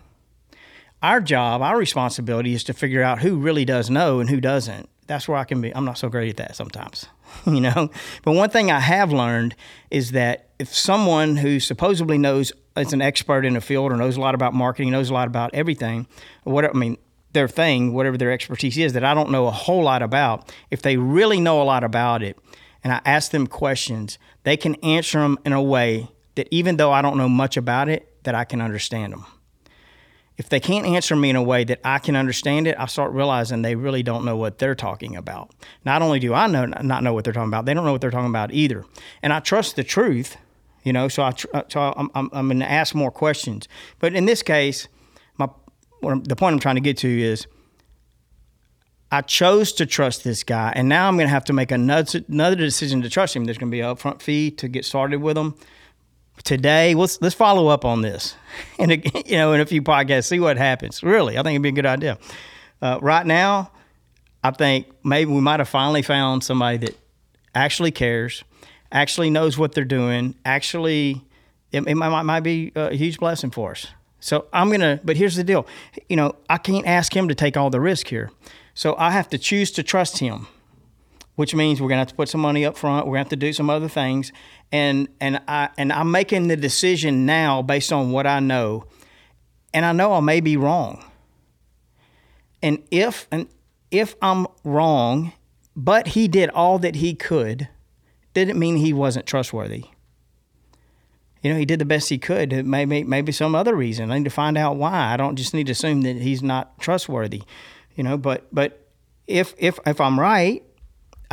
Our 1.02 1.22
job, 1.22 1.62
our 1.62 1.78
responsibility 1.78 2.54
is 2.54 2.64
to 2.66 2.74
figure 2.74 3.04
out 3.04 3.20
who 3.20 3.38
really 3.38 3.66
does 3.66 3.90
know 3.90 4.20
and 4.20 4.30
who 4.30 4.42
doesn't. 4.42 4.90
That's 5.08 5.28
where 5.28 5.38
I 5.38 5.44
can 5.44 5.62
be. 5.62 5.76
I'm 5.76 5.86
not 5.86 5.98
so 5.98 6.10
great 6.10 6.30
at 6.30 6.38
that 6.38 6.56
sometimes, 6.56 7.08
you 7.46 7.62
know. 7.62 7.90
But 8.24 8.34
one 8.34 8.50
thing 8.50 8.72
I 8.72 8.80
have 8.80 9.12
learned 9.12 9.56
is 9.92 10.12
that 10.12 10.50
if 10.60 10.74
someone 10.74 11.38
who 11.38 11.60
supposedly 11.60 12.18
knows 12.18 12.52
is 12.78 12.94
an 12.94 13.02
expert 13.02 13.46
in 13.46 13.56
a 13.56 13.62
field 13.62 13.92
or 13.92 13.98
knows 13.98 14.18
a 14.18 14.22
lot 14.22 14.36
about 14.36 14.54
marketing, 14.54 14.92
knows 14.92 15.10
a 15.10 15.14
lot 15.14 15.28
about 15.28 15.54
everything, 15.54 16.08
what 16.44 16.66
I 16.66 16.72
mean, 16.74 16.98
their 17.34 17.48
thing, 17.48 17.94
whatever 17.94 18.18
their 18.18 18.32
expertise 18.32 18.78
is, 18.78 18.94
that 18.94 19.04
I 19.04 19.14
don't 19.14 19.32
know 19.32 19.48
a 19.48 19.52
whole 19.52 19.84
lot 19.84 20.02
about, 20.02 20.54
if 20.72 20.82
they 20.82 20.98
really 20.98 21.40
know 21.40 21.62
a 21.62 21.66
lot 21.66 21.84
about 21.84 22.24
it, 22.24 22.38
and 22.84 22.94
I 22.94 23.02
ask 23.06 23.32
them 23.32 23.48
questions, 23.48 24.18
they 24.44 24.58
can 24.58 24.76
answer 24.76 25.20
them 25.20 25.38
in 25.46 25.54
a 25.54 25.62
way 25.62 26.10
that 26.36 26.48
even 26.52 26.78
though 26.78 26.92
I 26.92 27.02
don't 27.02 27.18
know 27.18 27.30
much 27.30 27.58
about 27.58 27.90
it, 27.90 28.24
that 28.24 28.36
I 28.36 28.44
can 28.44 28.62
understand 28.62 29.14
them. 29.14 29.26
If 30.38 30.50
they 30.50 30.60
can't 30.60 30.86
answer 30.86 31.16
me 31.16 31.30
in 31.30 31.36
a 31.36 31.44
way 31.44 31.64
that 31.64 31.80
I 31.84 32.00
can 32.00 32.16
understand 32.16 32.68
it, 32.68 32.76
I 32.80 32.88
start 32.88 33.12
realizing 33.12 33.62
they 33.62 33.76
really 33.76 34.02
don't 34.02 34.26
know 34.26 34.36
what 34.36 34.58
they're 34.58 34.74
talking 34.74 35.16
about. 35.16 35.52
Not 35.86 36.02
only 36.02 36.20
do 36.20 36.34
I 36.34 36.48
know 36.48 36.66
not 36.66 37.04
know 37.04 37.14
what 37.14 37.24
they're 37.24 37.34
talking 37.34 37.50
about, 37.50 37.66
they 37.66 37.74
don't 37.74 37.86
know 37.86 37.92
what 37.92 38.02
they're 38.02 38.12
talking 38.12 38.30
about 38.30 38.52
either. 38.52 38.84
And 39.22 39.32
I 39.32 39.40
trust 39.40 39.76
the 39.76 39.84
truth 39.84 40.38
you 40.84 40.94
know. 40.94 41.08
So 41.08 41.24
I 41.24 41.34
uh, 41.54 41.64
so 41.68 41.94
I'm 41.96 42.10
I'm, 42.14 42.30
I'm 42.34 42.48
going 42.48 42.60
to 42.60 42.70
ask 42.70 42.94
more 42.94 43.12
questions. 43.12 43.68
But 44.00 44.14
in 44.14 44.26
this 44.26 44.44
case, 44.44 44.88
my 45.38 45.50
the 46.02 46.36
point 46.36 46.54
I'm 46.54 46.60
trying 46.60 46.76
to 46.76 46.82
get 46.82 46.98
to 46.98 47.22
is 47.22 47.48
I 49.12 49.22
chose 49.22 49.74
to 49.74 49.86
trust 49.86 50.24
this 50.24 50.44
guy, 50.44 50.74
and 50.76 50.88
now 50.88 51.08
I'm 51.08 51.16
going 51.16 51.28
to 51.28 51.34
have 51.34 51.46
to 51.46 51.54
make 51.54 51.72
another 51.72 52.22
another 52.28 52.56
decision 52.56 53.02
to 53.02 53.10
trust 53.10 53.36
him. 53.36 53.46
There's 53.46 53.58
going 53.58 53.72
to 53.72 53.76
be 53.76 53.82
an 53.82 53.96
upfront 53.96 54.22
fee 54.22 54.52
to 54.52 54.68
get 54.68 54.86
started 54.86 55.22
with 55.22 55.38
him. 55.38 55.56
Today, 56.44 56.94
let's 56.94 57.22
let's 57.22 57.36
follow 57.36 57.68
up 57.68 57.86
on 57.86 58.02
this, 58.02 58.36
and 58.80 58.92
you 58.92 59.38
know, 59.38 59.54
in 59.54 59.62
a 59.62 59.66
few 59.66 59.82
podcasts, 59.82 60.26
see 60.26 60.40
what 60.40 60.58
happens. 60.58 61.02
Really, 61.04 61.38
I 61.38 61.44
think 61.44 61.56
it'd 61.56 61.62
be 61.62 61.70
a 61.70 61.72
good 61.72 61.86
idea. 61.86 62.18
Uh, 62.82 63.00
right 63.02 63.26
now, 63.26 63.72
I 64.44 64.52
think 64.52 64.88
maybe 65.04 65.32
we 65.32 65.40
might 65.40 65.60
have 65.60 65.70
finally 65.70 66.02
found 66.02 66.44
somebody 66.44 66.78
that 66.78 66.98
actually 67.56 67.92
cares, 67.92 68.44
actually 68.92 69.30
knows 69.30 69.58
what 69.58 69.74
they're 69.74 69.86
doing, 69.86 70.36
actually, 70.44 71.22
it, 71.72 71.88
it 71.88 71.96
might, 71.96 72.24
might 72.24 72.42
be 72.42 72.72
a 72.76 72.94
huge 72.94 73.20
blessing 73.20 73.52
for 73.52 73.72
us. 73.72 73.88
So 74.20 74.48
I'm 74.54 74.70
gonna, 74.70 75.00
but 75.04 75.18
here's 75.18 75.36
the 75.36 75.44
deal, 75.44 75.68
you 76.10 76.16
know, 76.16 76.36
I 76.50 76.58
can't 76.58 76.86
ask 76.86 77.16
him 77.16 77.28
to 77.28 77.36
take 77.36 77.58
all 77.58 77.70
the 77.70 77.80
risk 77.80 78.08
here. 78.08 78.32
So 78.74 78.96
I 78.98 79.12
have 79.12 79.30
to 79.30 79.38
choose 79.38 79.72
to 79.72 79.84
trust 79.84 80.18
him, 80.20 80.48
which 81.36 81.56
means 81.56 81.82
we're 81.82 81.90
gonna 81.90 82.02
have 82.02 82.10
to 82.10 82.16
put 82.16 82.30
some 82.30 82.42
money 82.42 82.66
up 82.66 82.78
front. 82.78 83.06
We're 83.06 83.14
gonna 83.14 83.20
have 83.20 83.30
to 83.30 83.36
do 83.36 83.54
some 83.54 83.70
other 83.70 83.88
things, 83.88 84.32
and 84.72 85.08
and 85.20 85.42
I 85.48 85.70
and 85.78 85.92
I'm 85.92 86.12
making 86.12 86.48
the 86.48 86.58
decision 86.58 87.26
now 87.26 87.62
based 87.62 87.92
on 87.92 88.12
what 88.12 88.28
I 88.28 88.40
know, 88.40 88.86
and 89.74 89.86
I 89.86 89.92
know 89.92 90.14
I 90.14 90.20
may 90.20 90.42
be 90.42 90.58
wrong. 90.58 91.04
And 92.62 92.82
if 92.92 93.28
and 93.32 93.48
if 93.92 94.16
I'm 94.22 94.48
wrong, 94.64 95.34
but 95.76 96.08
he 96.10 96.28
did 96.28 96.50
all 96.52 96.80
that 96.80 96.96
he 96.96 97.14
could, 97.14 97.68
didn't 98.34 98.58
mean 98.58 98.78
he 98.78 98.94
wasn't 98.94 99.26
trustworthy. 99.26 99.86
You 101.42 101.52
know, 101.52 101.60
he 101.60 101.66
did 101.66 101.80
the 101.80 101.86
best 101.86 102.08
he 102.08 102.18
could. 102.18 102.66
Maybe 102.66 103.04
maybe 103.04 103.32
some 103.32 103.54
other 103.54 103.76
reason. 103.76 104.12
I 104.12 104.18
need 104.18 104.24
to 104.24 104.30
find 104.30 104.58
out 104.58 104.78
why. 104.78 105.14
I 105.14 105.18
don't 105.18 105.36
just 105.36 105.54
need 105.54 105.66
to 105.66 105.74
assume 105.74 106.04
that 106.04 106.16
he's 106.18 106.42
not 106.42 106.80
trustworthy 106.80 107.44
you 107.96 108.04
know. 108.04 108.18
But 108.18 108.48
but 108.52 108.88
if 109.28 109.54
if 109.58 109.80
if 109.86 110.02
I'm 110.02 110.20
right, 110.20 110.64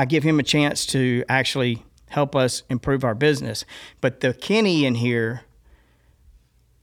I 0.01 0.07
give 0.07 0.23
him 0.23 0.41
a 0.41 0.43
chance 0.43 0.87
to 0.87 1.25
actually 1.29 1.85
help 2.09 2.35
us 2.35 2.63
improve 2.71 3.05
our 3.05 3.15
business. 3.15 3.67
But 4.01 4.21
the 4.21 4.33
Kenny 4.33 4.87
in 4.87 4.95
here, 4.95 5.43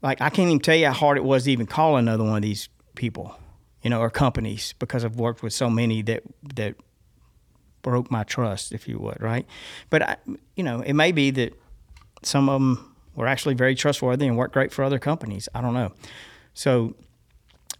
like 0.02 0.20
I 0.20 0.30
can't 0.30 0.46
even 0.46 0.60
tell 0.60 0.76
you 0.76 0.86
how 0.86 0.92
hard 0.92 1.16
it 1.16 1.24
was 1.24 1.42
to 1.42 1.50
even 1.50 1.66
call 1.66 1.96
another 1.96 2.22
one 2.22 2.36
of 2.36 2.42
these 2.42 2.68
people, 2.94 3.36
you 3.82 3.90
know, 3.90 3.98
or 3.98 4.08
companies 4.08 4.72
because 4.78 5.04
I've 5.04 5.16
worked 5.16 5.42
with 5.42 5.52
so 5.52 5.68
many 5.68 6.00
that 6.02 6.22
that 6.54 6.76
broke 7.82 8.08
my 8.08 8.22
trust, 8.22 8.70
if 8.70 8.86
you 8.86 9.00
would, 9.00 9.20
right? 9.20 9.44
But 9.90 10.02
I, 10.02 10.16
you 10.54 10.62
know, 10.62 10.80
it 10.82 10.92
may 10.92 11.10
be 11.10 11.32
that 11.32 11.60
some 12.22 12.48
of 12.48 12.60
them 12.60 12.94
were 13.16 13.26
actually 13.26 13.56
very 13.56 13.74
trustworthy 13.74 14.28
and 14.28 14.36
worked 14.36 14.54
great 14.54 14.70
for 14.70 14.84
other 14.84 15.00
companies. 15.00 15.48
I 15.56 15.60
don't 15.60 15.74
know. 15.74 15.90
So, 16.54 16.94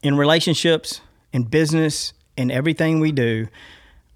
in 0.02 0.16
relationships, 0.16 1.00
in 1.32 1.44
business, 1.44 2.12
in 2.36 2.50
everything 2.50 2.98
we 2.98 3.12
do, 3.12 3.46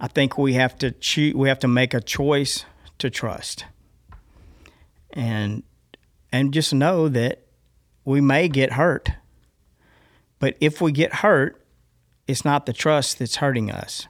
I 0.02 0.08
think 0.08 0.36
we 0.36 0.54
have 0.54 0.76
to 0.78 0.90
choose, 0.90 1.32
we 1.32 1.48
have 1.48 1.60
to 1.60 1.68
make 1.68 1.94
a 1.94 2.00
choice 2.00 2.64
to 2.98 3.08
trust. 3.08 3.64
And 5.12 5.62
and 6.32 6.52
just 6.52 6.74
know 6.74 7.08
that 7.08 7.46
we 8.04 8.20
may 8.20 8.48
get 8.48 8.72
hurt. 8.72 9.10
But 10.40 10.56
if 10.60 10.80
we 10.80 10.90
get 10.90 11.16
hurt, 11.16 11.64
it's 12.26 12.44
not 12.44 12.66
the 12.66 12.72
trust 12.72 13.20
that's 13.20 13.36
hurting 13.36 13.70
us. 13.70 14.08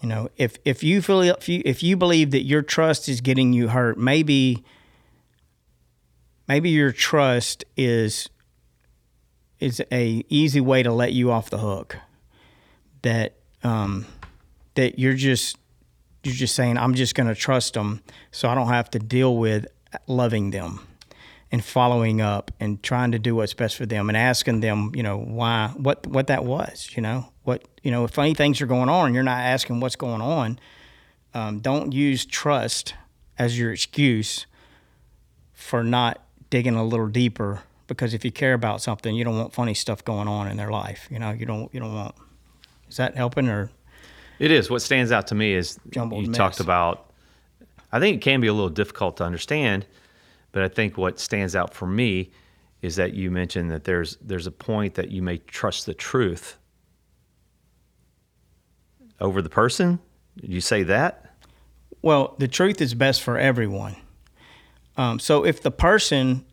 You 0.00 0.08
know, 0.08 0.30
if 0.38 0.56
if 0.64 0.82
you 0.82 1.02
feel 1.02 1.20
if 1.20 1.46
you 1.46 1.60
if 1.66 1.82
you 1.82 1.94
believe 1.96 2.30
that 2.30 2.44
your 2.44 2.62
trust 2.62 3.06
is 3.06 3.20
getting 3.20 3.52
you 3.52 3.68
hurt, 3.68 3.98
maybe 3.98 4.64
maybe 6.46 6.70
your 6.70 6.92
trust 6.92 7.66
is 7.76 8.30
is 9.60 9.82
a 9.92 10.24
easy 10.30 10.60
way 10.60 10.82
to 10.82 10.92
let 10.92 11.12
you 11.12 11.30
off 11.30 11.50
the 11.50 11.58
hook. 11.58 11.98
That 13.02 13.37
um, 13.62 14.06
that 14.74 14.98
you're 14.98 15.14
just 15.14 15.56
you're 16.22 16.34
just 16.34 16.54
saying 16.54 16.76
I'm 16.78 16.94
just 16.94 17.14
going 17.14 17.28
to 17.28 17.34
trust 17.34 17.74
them, 17.74 18.02
so 18.30 18.48
I 18.48 18.54
don't 18.54 18.68
have 18.68 18.90
to 18.90 18.98
deal 18.98 19.36
with 19.36 19.66
loving 20.06 20.50
them 20.50 20.80
and 21.50 21.64
following 21.64 22.20
up 22.20 22.50
and 22.60 22.82
trying 22.82 23.12
to 23.12 23.18
do 23.18 23.34
what's 23.34 23.54
best 23.54 23.76
for 23.76 23.86
them 23.86 24.08
and 24.08 24.16
asking 24.16 24.60
them, 24.60 24.92
you 24.94 25.02
know, 25.02 25.18
why 25.18 25.72
what 25.76 26.06
what 26.06 26.26
that 26.26 26.44
was, 26.44 26.90
you 26.94 27.02
know, 27.02 27.32
what 27.44 27.64
you 27.82 27.90
know, 27.90 28.04
if 28.04 28.10
funny 28.10 28.34
things 28.34 28.60
are 28.60 28.66
going 28.66 28.88
on 28.88 29.14
you're 29.14 29.22
not 29.22 29.40
asking 29.40 29.80
what's 29.80 29.96
going 29.96 30.20
on, 30.20 30.58
um, 31.34 31.60
don't 31.60 31.92
use 31.92 32.26
trust 32.26 32.94
as 33.38 33.58
your 33.58 33.72
excuse 33.72 34.46
for 35.52 35.82
not 35.82 36.22
digging 36.50 36.74
a 36.74 36.84
little 36.84 37.08
deeper 37.08 37.62
because 37.86 38.12
if 38.14 38.24
you 38.24 38.30
care 38.30 38.54
about 38.54 38.82
something, 38.82 39.14
you 39.14 39.24
don't 39.24 39.36
want 39.36 39.52
funny 39.52 39.74
stuff 39.74 40.04
going 40.04 40.28
on 40.28 40.46
in 40.48 40.56
their 40.56 40.70
life. 40.70 41.08
You 41.10 41.18
know, 41.18 41.30
you 41.30 41.46
don't 41.46 41.72
you 41.72 41.80
don't 41.80 41.94
want. 41.94 42.14
Is 42.88 42.96
that 42.96 43.16
helping 43.16 43.48
or? 43.48 43.70
It 44.38 44.50
is. 44.50 44.70
What 44.70 44.82
stands 44.82 45.10
out 45.12 45.26
to 45.28 45.34
me 45.34 45.54
is 45.54 45.78
you 45.94 46.06
mess. 46.06 46.36
talked 46.36 46.60
about. 46.60 47.12
I 47.90 47.98
think 47.98 48.16
it 48.16 48.20
can 48.20 48.40
be 48.40 48.46
a 48.46 48.52
little 48.52 48.68
difficult 48.68 49.16
to 49.18 49.24
understand, 49.24 49.86
but 50.52 50.62
I 50.62 50.68
think 50.68 50.96
what 50.96 51.18
stands 51.18 51.56
out 51.56 51.74
for 51.74 51.86
me 51.86 52.30
is 52.82 52.96
that 52.96 53.14
you 53.14 53.30
mentioned 53.30 53.70
that 53.70 53.84
there's 53.84 54.16
there's 54.20 54.46
a 54.46 54.52
point 54.52 54.94
that 54.94 55.10
you 55.10 55.22
may 55.22 55.38
trust 55.38 55.86
the 55.86 55.94
truth 55.94 56.58
over 59.20 59.42
the 59.42 59.48
person. 59.48 59.98
Did 60.40 60.50
you 60.50 60.60
say 60.60 60.84
that? 60.84 61.34
Well, 62.02 62.36
the 62.38 62.46
truth 62.46 62.80
is 62.80 62.94
best 62.94 63.22
for 63.22 63.38
everyone. 63.38 63.96
Um, 64.96 65.18
so 65.18 65.44
if 65.44 65.62
the 65.62 65.70
person 65.70 66.44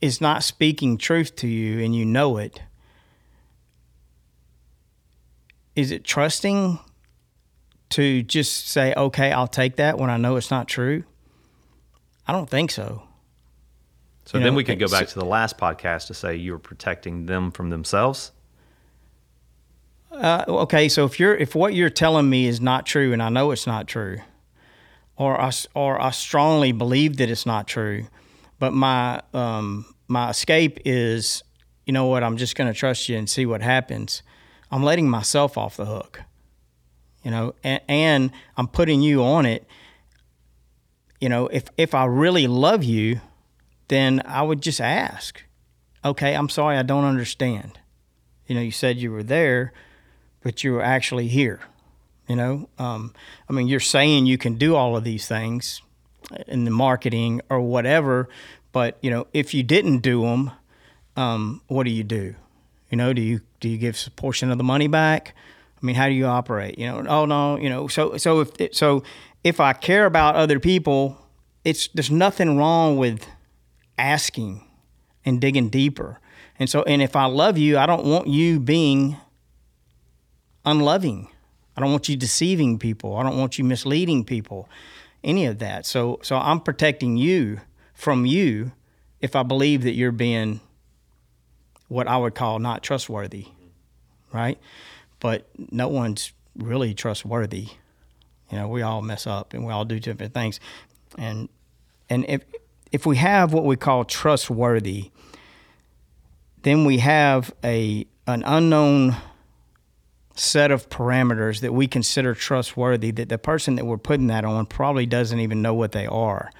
is 0.00 0.20
not 0.20 0.42
speaking 0.42 0.98
truth 0.98 1.36
to 1.36 1.46
you 1.46 1.84
and 1.84 1.94
you 1.94 2.04
know 2.04 2.36
it, 2.38 2.60
is 5.76 5.90
it 5.90 6.02
trusting 6.04 6.78
to 7.90 8.22
just 8.22 8.68
say, 8.68 8.92
okay, 8.96 9.30
I'll 9.30 9.46
take 9.46 9.76
that 9.76 9.98
when 9.98 10.10
I 10.10 10.16
know 10.16 10.36
it's 10.36 10.50
not 10.50 10.66
true? 10.66 11.04
I 12.26 12.32
don't 12.32 12.50
think 12.50 12.70
so. 12.70 13.02
So 14.24 14.38
You 14.38 14.44
then 14.44 14.54
know, 14.54 14.56
we 14.56 14.64
could 14.64 14.80
go 14.80 14.88
back 14.88 15.06
to 15.08 15.18
the 15.18 15.24
last 15.24 15.56
podcast 15.56 16.08
to 16.08 16.14
say 16.14 16.34
you 16.34 16.52
were 16.52 16.58
protecting 16.58 17.26
them 17.26 17.52
from 17.52 17.70
themselves. 17.70 18.32
Uh, 20.10 20.44
okay, 20.48 20.88
so 20.88 21.04
if 21.04 21.20
you're 21.20 21.36
if 21.36 21.54
what 21.54 21.74
you're 21.74 21.90
telling 21.90 22.28
me 22.28 22.46
is 22.46 22.60
not 22.60 22.86
true 22.86 23.12
and 23.12 23.22
I 23.22 23.28
know 23.28 23.50
it's 23.50 23.66
not 23.66 23.86
true, 23.86 24.18
or 25.16 25.38
I 25.40 25.52
or 25.74 26.00
I 26.00 26.10
strongly 26.10 26.72
believe 26.72 27.18
that 27.18 27.28
it's 27.28 27.44
not 27.44 27.68
true, 27.68 28.06
but 28.58 28.72
my 28.72 29.20
um, 29.34 29.84
my 30.08 30.30
escape 30.30 30.78
is, 30.84 31.42
you 31.84 31.92
know 31.92 32.06
what? 32.06 32.24
I'm 32.24 32.36
just 32.36 32.56
going 32.56 32.72
to 32.72 32.78
trust 32.78 33.08
you 33.08 33.18
and 33.18 33.28
see 33.28 33.46
what 33.46 33.60
happens. 33.60 34.22
I'm 34.70 34.82
letting 34.82 35.08
myself 35.08 35.56
off 35.56 35.76
the 35.76 35.86
hook, 35.86 36.22
you 37.22 37.30
know, 37.30 37.54
and, 37.62 37.80
and 37.88 38.30
I'm 38.56 38.68
putting 38.68 39.00
you 39.00 39.22
on 39.22 39.46
it. 39.46 39.66
You 41.20 41.28
know, 41.28 41.46
if 41.48 41.64
if 41.76 41.94
I 41.94 42.04
really 42.04 42.46
love 42.46 42.84
you, 42.84 43.20
then 43.88 44.22
I 44.26 44.42
would 44.42 44.60
just 44.60 44.80
ask. 44.80 45.42
Okay, 46.04 46.34
I'm 46.34 46.48
sorry, 46.48 46.76
I 46.76 46.82
don't 46.82 47.04
understand. 47.04 47.78
You 48.46 48.54
know, 48.54 48.60
you 48.60 48.70
said 48.70 48.98
you 48.98 49.10
were 49.10 49.22
there, 49.22 49.72
but 50.42 50.62
you 50.62 50.72
were 50.72 50.82
actually 50.82 51.28
here. 51.28 51.60
You 52.28 52.36
know, 52.36 52.68
um, 52.78 53.14
I 53.48 53.52
mean, 53.52 53.68
you're 53.68 53.80
saying 53.80 54.26
you 54.26 54.38
can 54.38 54.56
do 54.56 54.74
all 54.74 54.96
of 54.96 55.04
these 55.04 55.28
things 55.28 55.80
in 56.48 56.64
the 56.64 56.70
marketing 56.70 57.40
or 57.48 57.60
whatever, 57.60 58.28
but 58.72 58.98
you 59.00 59.10
know, 59.10 59.26
if 59.32 59.54
you 59.54 59.62
didn't 59.62 59.98
do 59.98 60.22
them, 60.22 60.50
um, 61.16 61.62
what 61.68 61.84
do 61.84 61.90
you 61.90 62.04
do? 62.04 62.34
You 62.90 62.96
know, 62.96 63.12
do 63.12 63.22
you 63.22 63.40
do 63.60 63.68
you 63.68 63.78
give 63.78 64.02
a 64.06 64.10
portion 64.10 64.50
of 64.50 64.58
the 64.58 64.64
money 64.64 64.86
back? 64.86 65.34
I 65.82 65.86
mean, 65.86 65.96
how 65.96 66.06
do 66.06 66.14
you 66.14 66.26
operate? 66.26 66.78
You 66.78 66.86
know, 66.86 67.04
oh 67.08 67.24
no, 67.26 67.58
you 67.58 67.68
know, 67.68 67.88
so 67.88 68.16
so 68.16 68.40
if 68.40 68.74
so 68.74 69.02
if 69.44 69.60
I 69.60 69.72
care 69.72 70.06
about 70.06 70.36
other 70.36 70.58
people, 70.60 71.18
it's 71.64 71.88
there's 71.88 72.10
nothing 72.10 72.56
wrong 72.56 72.96
with 72.96 73.26
asking 73.98 74.64
and 75.24 75.40
digging 75.40 75.68
deeper. 75.68 76.20
And 76.58 76.70
so, 76.70 76.82
and 76.84 77.02
if 77.02 77.16
I 77.16 77.26
love 77.26 77.58
you, 77.58 77.76
I 77.76 77.86
don't 77.86 78.04
want 78.06 78.28
you 78.28 78.58
being 78.58 79.16
unloving. 80.64 81.28
I 81.76 81.80
don't 81.80 81.90
want 81.90 82.08
you 82.08 82.16
deceiving 82.16 82.78
people. 82.78 83.16
I 83.16 83.22
don't 83.22 83.36
want 83.36 83.58
you 83.58 83.64
misleading 83.64 84.24
people. 84.24 84.68
Any 85.22 85.44
of 85.46 85.58
that. 85.58 85.84
So, 85.84 86.18
so 86.22 86.36
I'm 86.36 86.60
protecting 86.60 87.16
you 87.16 87.60
from 87.92 88.24
you 88.24 88.72
if 89.20 89.36
I 89.36 89.42
believe 89.42 89.82
that 89.82 89.92
you're 89.92 90.12
being 90.12 90.60
what 91.88 92.08
I 92.08 92.16
would 92.16 92.34
call 92.34 92.58
not 92.58 92.82
trustworthy, 92.82 93.46
right? 94.32 94.58
But 95.20 95.48
no 95.70 95.88
one's 95.88 96.32
really 96.56 96.94
trustworthy. 96.94 97.68
You 98.50 98.58
know, 98.58 98.68
we 98.68 98.82
all 98.82 99.02
mess 99.02 99.26
up 99.26 99.54
and 99.54 99.64
we 99.66 99.72
all 99.72 99.84
do 99.84 99.98
different 99.98 100.34
things, 100.34 100.60
and 101.18 101.48
and 102.08 102.24
if 102.28 102.42
if 102.92 103.06
we 103.06 103.16
have 103.16 103.52
what 103.52 103.64
we 103.64 103.76
call 103.76 104.04
trustworthy, 104.04 105.10
then 106.62 106.84
we 106.84 106.98
have 106.98 107.52
a 107.64 108.06
an 108.26 108.42
unknown 108.44 109.16
set 110.34 110.70
of 110.70 110.88
parameters 110.90 111.60
that 111.60 111.72
we 111.72 111.86
consider 111.86 112.34
trustworthy 112.34 113.10
that 113.10 113.28
the 113.28 113.38
person 113.38 113.76
that 113.76 113.86
we're 113.86 113.96
putting 113.96 114.26
that 114.26 114.44
on 114.44 114.66
probably 114.66 115.06
doesn't 115.06 115.40
even 115.40 115.62
know 115.62 115.72
what 115.72 115.92
they 115.92 116.06
are 116.06 116.50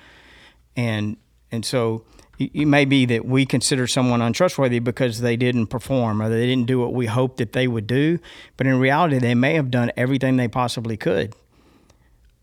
and 0.76 1.16
and 1.52 1.64
so 1.64 2.02
it 2.38 2.66
may 2.66 2.84
be 2.84 3.06
that 3.06 3.24
we 3.24 3.46
consider 3.46 3.86
someone 3.86 4.20
untrustworthy 4.20 4.78
because 4.78 5.20
they 5.20 5.36
didn't 5.36 5.68
perform 5.68 6.20
or 6.20 6.28
they 6.28 6.46
didn't 6.46 6.66
do 6.66 6.78
what 6.78 6.92
we 6.92 7.06
hoped 7.06 7.38
that 7.38 7.52
they 7.52 7.66
would 7.66 7.86
do. 7.86 8.18
But 8.56 8.66
in 8.66 8.78
reality, 8.78 9.18
they 9.18 9.34
may 9.34 9.54
have 9.54 9.70
done 9.70 9.90
everything 9.96 10.36
they 10.36 10.48
possibly 10.48 10.98
could. 10.98 11.34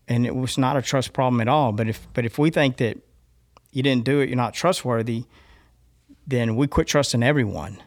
And 0.08 0.26
it 0.26 0.34
was 0.34 0.58
not 0.58 0.76
a 0.76 0.82
trust 0.82 1.12
problem 1.12 1.40
at 1.40 1.48
all. 1.48 1.70
But 1.72 1.88
if, 1.88 2.08
but 2.12 2.24
if 2.24 2.38
we 2.38 2.50
think 2.50 2.78
that 2.78 2.98
you 3.70 3.82
didn't 3.82 4.04
do 4.04 4.20
it, 4.20 4.28
you're 4.28 4.36
not 4.36 4.52
trustworthy, 4.52 5.24
then 6.26 6.56
we 6.56 6.66
quit 6.66 6.88
trusting 6.88 7.22
everyone. 7.22 7.80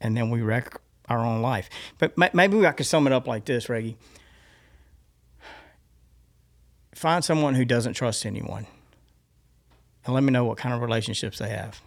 And 0.00 0.16
then 0.16 0.30
we 0.30 0.40
wreck 0.40 0.80
our 1.08 1.18
own 1.18 1.42
life. 1.42 1.68
But 1.98 2.16
maybe 2.16 2.64
I 2.64 2.72
could 2.72 2.86
sum 2.86 3.08
it 3.08 3.12
up 3.12 3.26
like 3.26 3.44
this, 3.44 3.68
Reggie. 3.68 3.96
Find 6.94 7.24
someone 7.24 7.56
who 7.56 7.64
doesn't 7.64 7.94
trust 7.94 8.24
anyone 8.24 8.66
and 10.04 10.14
let 10.14 10.22
me 10.22 10.32
know 10.32 10.44
what 10.44 10.58
kind 10.58 10.74
of 10.74 10.80
relationships 10.80 11.38
they 11.38 11.50
have 11.50 11.80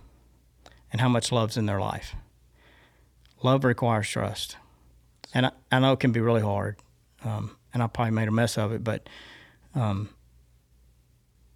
and 0.92 1.02
how 1.02 1.10
much 1.10 1.32
love's 1.32 1.58
in 1.58 1.66
their 1.66 1.80
life. 1.80 2.16
Love 3.42 3.64
requires 3.64 4.08
trust. 4.08 4.58
And 5.34 5.48
I, 5.48 5.52
I 5.72 5.80
know 5.80 5.94
it 5.94 6.00
can 6.00 6.12
be 6.12 6.20
really 6.20 6.42
hard. 6.42 6.78
Um, 7.26 7.58
and 7.74 7.82
I 7.82 7.88
probably 7.88 8.12
made 8.12 8.28
a 8.28 8.32
mess 8.32 8.58
of 8.58 8.72
it, 8.72 8.84
but 8.84 9.08
um, 9.76 10.10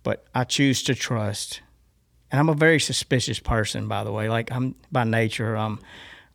but 0.03 0.25
I 0.33 0.43
choose 0.43 0.83
to 0.83 0.95
trust. 0.95 1.61
And 2.31 2.39
I'm 2.39 2.49
a 2.49 2.55
very 2.55 2.79
suspicious 2.79 3.39
person, 3.39 3.87
by 3.87 4.03
the 4.03 4.11
way. 4.11 4.29
Like 4.29 4.51
I'm 4.51 4.75
by 4.91 5.03
nature. 5.03 5.55
Um, 5.55 5.79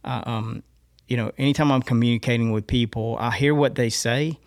um, 0.05 0.63
you 1.09 1.17
know, 1.17 1.33
anytime 1.37 1.73
I'm 1.73 1.83
communicating 1.83 2.53
with 2.53 2.67
people, 2.67 3.17
I 3.19 3.31
hear 3.33 3.55
what 3.55 3.75
they 3.75 3.91
say, 3.91 4.39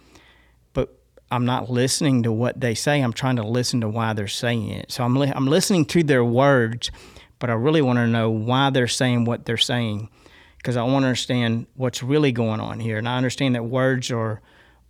I'm 1.32 1.46
not 1.46 1.70
listening 1.70 2.24
to 2.24 2.32
what 2.32 2.60
they 2.60 2.76
say. 2.76 3.02
I'm 3.02 3.14
trying 3.14 3.38
to 3.38 3.44
listen 3.44 3.82
to 3.82 3.90
why 3.90 4.14
they're 4.14 4.28
saying 4.28 4.70
it. 4.70 4.92
So 4.92 5.04
I'm 5.04 5.16
li- 5.16 5.32
I'm 5.34 5.48
listening 5.48 5.86
to 5.86 6.04
their 6.04 6.24
words, 6.24 6.92
but 7.40 7.50
I 7.50 7.54
really 7.54 7.82
want 7.82 7.98
to 7.98 8.08
know 8.08 8.30
why 8.30 8.70
they're 8.70 8.88
saying 8.88 9.26
what 9.26 9.46
they're 9.46 9.58
saying, 9.58 10.10
because 10.58 10.78
I 10.78 10.84
want 10.84 11.04
to 11.04 11.08
understand 11.08 11.68
what's 11.76 12.04
really 12.04 12.32
going 12.32 12.60
on 12.60 12.80
here. 12.80 12.98
And 12.98 13.10
I 13.10 13.18
understand 13.18 13.56
that 13.56 13.64
words 13.64 14.12
are 14.12 14.42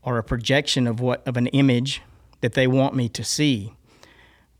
are 0.03 0.17
a 0.17 0.23
projection 0.23 0.87
of 0.87 0.99
what 0.99 1.25
of 1.27 1.37
an 1.37 1.47
image 1.47 2.01
that 2.41 2.53
they 2.53 2.67
want 2.67 2.95
me 2.95 3.09
to 3.09 3.23
see, 3.23 3.73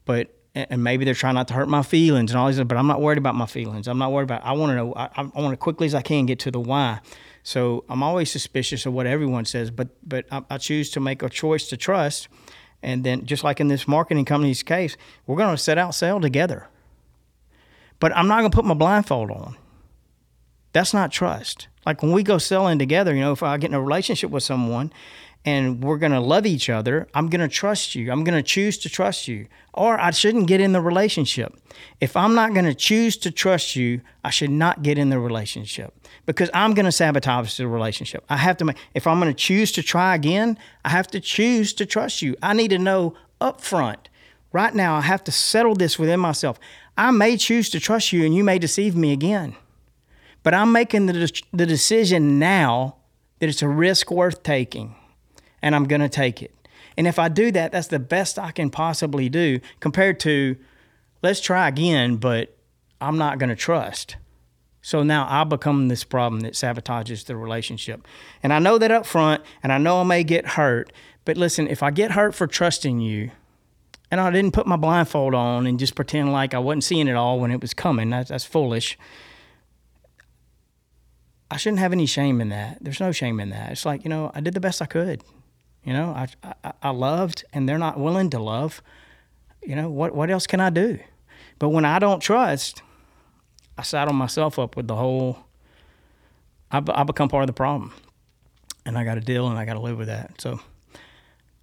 but 0.06 0.32
and 0.56 0.82
maybe 0.82 1.04
they're 1.04 1.14
trying 1.14 1.36
not 1.36 1.50
to 1.50 1.54
hurt 1.54 1.68
my 1.68 1.84
feelings 1.84 2.32
and 2.32 2.40
all 2.40 2.48
this. 2.48 2.58
But 2.64 2.78
I'm 2.78 2.88
not 2.88 3.02
worried 3.02 3.18
about 3.18 3.36
my 3.36 3.46
feelings. 3.46 3.88
I'm 3.90 3.98
not 3.98 4.14
worried 4.14 4.24
about. 4.24 4.46
I 4.46 4.54
want 4.54 4.72
to 4.72 4.76
know. 4.76 4.94
I, 4.96 5.10
I 5.18 5.42
want 5.42 5.52
to 5.52 5.58
quickly 5.58 5.86
as 5.88 5.94
I 5.94 6.02
can 6.02 6.26
get 6.26 6.40
to 6.40 6.52
the 6.52 6.60
why. 6.60 7.02
So 7.46 7.86
I'm 7.90 8.02
always 8.02 8.32
suspicious 8.32 8.88
of 8.88 8.94
what 8.94 9.06
everyone 9.06 9.46
says, 9.46 9.70
but 9.70 9.90
but 10.04 10.26
I, 10.32 10.42
I 10.50 10.58
choose 10.58 10.90
to 10.90 11.00
make 11.00 11.22
a 11.22 11.30
choice 11.30 11.70
to 11.70 11.78
trust. 11.78 12.28
And 12.82 13.04
then, 13.04 13.28
just 13.28 13.44
like 13.44 13.60
in 13.60 13.68
this 13.68 13.88
marketing 13.88 14.26
company's 14.26 14.64
case, 14.64 14.98
we're 15.28 15.38
going 15.38 15.56
to 15.56 15.62
set 15.62 15.78
out 15.78 15.94
sell 15.94 16.20
together. 16.20 16.68
But 18.00 18.18
I'm 18.18 18.28
not 18.28 18.40
going 18.40 18.50
to 18.50 18.56
put 18.56 18.66
my 18.66 18.74
blindfold 18.74 19.30
on. 19.30 19.56
That's 20.74 20.92
not 20.92 21.12
trust. 21.12 21.68
Like 21.86 22.02
when 22.02 22.14
we 22.14 22.24
go 22.24 22.40
selling 22.40 22.80
together, 22.80 23.14
you 23.14 23.22
know, 23.22 23.32
if 23.32 23.44
I 23.44 23.58
get 23.58 23.70
in 23.70 23.76
a 23.76 23.82
relationship 23.82 24.32
with 24.32 24.42
someone 24.42 24.92
and 25.46 25.84
we're 25.84 26.00
going 26.00 26.12
to 26.12 26.20
love 26.20 26.48
each 26.48 26.70
other, 26.72 27.08
I'm 27.14 27.30
going 27.30 27.42
to 27.42 27.48
trust 27.48 27.94
you. 27.94 28.12
I'm 28.12 28.24
going 28.24 28.36
to 28.38 28.44
choose 28.44 28.80
to 28.80 28.90
trust 28.90 29.28
you. 29.28 29.46
Or 29.76 30.00
I 30.00 30.10
shouldn't 30.10 30.48
get 30.48 30.60
in 30.60 30.72
the 30.72 30.82
relationship. 30.82 31.56
If 32.02 32.18
I'm 32.18 32.34
not 32.34 32.54
going 32.54 32.66
to 32.66 32.74
choose 32.74 33.16
to 33.18 33.32
trust 33.32 33.76
you, 33.76 34.02
I 34.24 34.32
should 34.32 34.50
not 34.50 34.82
get 34.82 34.98
in 34.98 35.10
the 35.10 35.20
relationship 35.20 35.94
because 36.26 36.50
I'm 36.54 36.74
going 36.74 36.86
to 36.86 36.92
sabotage 36.92 37.58
the 37.58 37.68
relationship. 37.68 38.26
I 38.28 38.38
have 38.38 38.58
to 38.58 38.66
make, 38.66 38.78
if 38.96 39.06
I'm 39.06 39.20
going 39.20 39.32
to 39.32 39.40
choose 39.40 39.72
to 39.74 39.84
try 39.84 40.16
again, 40.16 40.58
I 40.84 40.90
have 40.90 41.08
to 41.08 41.20
choose 41.20 41.74
to 41.76 41.86
trust 41.86 42.24
you. 42.24 42.36
I 42.42 42.54
need 42.54 42.70
to 42.70 42.80
know 42.80 43.16
up 43.40 43.62
front. 43.62 44.10
Right 44.52 44.74
now, 44.74 44.96
I 44.96 45.02
have 45.02 45.24
to 45.26 45.32
settle 45.32 45.76
this 45.76 46.00
within 46.00 46.20
myself. 46.20 46.60
I 46.98 47.12
may 47.12 47.38
choose 47.38 47.70
to 47.72 47.80
trust 47.80 48.12
you 48.12 48.26
and 48.26 48.34
you 48.34 48.44
may 48.44 48.58
deceive 48.58 48.96
me 48.96 49.12
again. 49.12 49.56
But 50.42 50.56
I'm 50.56 50.72
making 50.72 51.06
the, 51.06 51.42
the 51.52 51.66
decision 51.66 52.40
now 52.40 52.96
that 53.40 53.50
it's 53.50 53.62
a 53.62 53.68
risk 53.68 54.10
worth 54.10 54.42
taking 54.42 54.96
and 55.66 55.76
I'm 55.76 55.86
going 55.86 56.02
to 56.02 56.08
take 56.08 56.44
it. 56.44 56.54
And 56.96 57.08
if 57.08 57.18
I 57.18 57.28
do 57.28 57.52
that, 57.52 57.72
that's 57.72 57.88
the 57.88 57.98
best 57.98 58.38
I 58.38 58.52
can 58.52 58.70
possibly 58.70 59.30
do 59.30 59.60
compared 59.80 60.20
to 60.22 60.56
let's 61.24 61.42
try 61.42 61.68
again, 61.68 62.18
but 62.18 62.56
I'm 63.02 63.18
not 63.18 63.40
going 63.40 63.50
to 63.50 63.56
trust. 63.56 64.16
So 64.84 65.02
now 65.02 65.26
I 65.28 65.44
become 65.44 65.88
this 65.88 66.04
problem 66.04 66.42
that 66.42 66.54
sabotages 66.54 67.26
the 67.26 67.36
relationship. 67.36 68.08
And 68.44 68.54
I 68.54 68.60
know 68.60 68.78
that 68.78 68.92
up 68.92 69.08
front, 69.08 69.44
and 69.64 69.74
I 69.74 69.80
know 69.80 70.00
I 70.00 70.04
may 70.04 70.24
get 70.24 70.50
hurt. 70.50 70.94
But 71.26 71.36
listen, 71.36 71.68
if 71.68 71.82
I 71.82 71.90
get 71.90 72.12
hurt 72.12 72.36
for 72.36 72.46
trusting 72.46 73.00
you, 73.00 73.32
and 74.12 74.22
I 74.22 74.30
didn't 74.30 74.52
put 74.52 74.68
my 74.68 74.76
blindfold 74.76 75.34
on 75.34 75.66
and 75.66 75.80
just 75.80 75.96
pretend 75.96 76.32
like 76.32 76.54
I 76.54 76.60
wasn't 76.60 76.84
seeing 76.84 77.08
it 77.08 77.16
all 77.16 77.40
when 77.40 77.50
it 77.50 77.60
was 77.60 77.74
coming, 77.74 78.12
that's, 78.12 78.30
that's 78.30 78.46
foolish. 78.46 79.00
I 81.50 81.58
shouldn't 81.58 81.80
have 81.80 81.92
any 81.92 82.06
shame 82.06 82.40
in 82.40 82.50
that. 82.50 82.78
There's 82.82 83.00
no 83.00 83.12
shame 83.12 83.40
in 83.40 83.50
that. 83.50 83.72
It's 83.72 83.86
like, 83.86 84.04
you 84.04 84.10
know, 84.10 84.32
I 84.36 84.42
did 84.42 84.54
the 84.54 84.60
best 84.60 84.80
I 84.84 84.86
could. 84.86 85.24
You 85.86 85.94
know, 85.94 86.10
I, 86.10 86.28
I, 86.64 86.74
I 86.82 86.90
loved 86.90 87.46
and 87.54 87.70
they're 87.70 87.78
not 87.78 88.00
willing 88.00 88.32
to 88.32 88.40
love. 88.40 88.82
You 89.64 89.76
know, 89.76 89.90
what, 89.90 90.16
what 90.16 90.30
else 90.32 90.48
can 90.48 90.60
I 90.60 90.72
do? 90.72 91.00
But 91.60 91.70
when 91.70 91.86
I 91.86 92.00
don't 92.00 92.20
trust, 92.20 92.82
I 93.78 93.84
saddle 93.84 94.14
myself 94.14 94.58
up 94.58 94.76
with 94.76 94.88
the 94.88 94.96
whole, 94.96 95.46
I, 96.72 96.82
I 96.88 97.04
become 97.04 97.30
part 97.30 97.44
of 97.44 97.48
the 97.48 97.54
problem. 97.54 97.94
And 98.86 98.98
I 98.98 99.04
got 99.04 99.16
to 99.16 99.22
deal 99.22 99.48
and 99.48 99.58
I 99.58 99.66
got 99.66 99.74
to 99.74 99.80
live 99.80 99.98
with 99.98 100.08
that. 100.08 100.42
So 100.42 100.60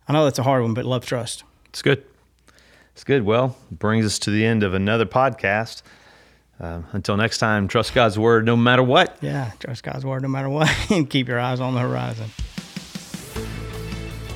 I 0.09 0.13
know 0.13 0.25
that's 0.25 0.39
a 0.39 0.43
hard 0.45 0.63
one, 0.63 0.75
but 0.75 0.85
love 0.85 1.05
trust. 1.05 1.43
It's 1.67 1.83
good. 1.83 2.05
It's 2.93 3.05
good. 3.05 3.25
Well, 3.25 3.57
brings 3.71 4.07
us 4.07 4.19
to 4.21 4.31
the 4.31 4.45
end 4.45 4.63
of 4.63 4.73
another 4.75 5.07
podcast. 5.07 5.83
Uh, 6.61 6.83
until 6.93 7.17
next 7.17 7.39
time, 7.39 7.67
trust 7.67 7.93
God's 7.93 8.19
word 8.19 8.47
no 8.47 8.57
matter 8.57 8.85
what. 8.85 9.17
Yeah, 9.21 9.51
trust 9.59 9.83
God's 9.83 10.05
word 10.05 10.23
no 10.23 10.29
matter 10.29 10.49
what, 10.49 10.71
and 10.91 11.11
keep 11.11 11.27
your 11.27 11.41
eyes 11.41 11.59
on 11.59 11.75
the 11.75 11.81
horizon. 11.81 12.31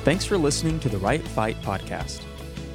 Thanks 0.07 0.23
for 0.23 0.37
listening 0.37 0.79
to 0.79 0.87
the 0.87 0.97
Right 0.99 1.21
Fight 1.21 1.61
podcast. 1.63 2.23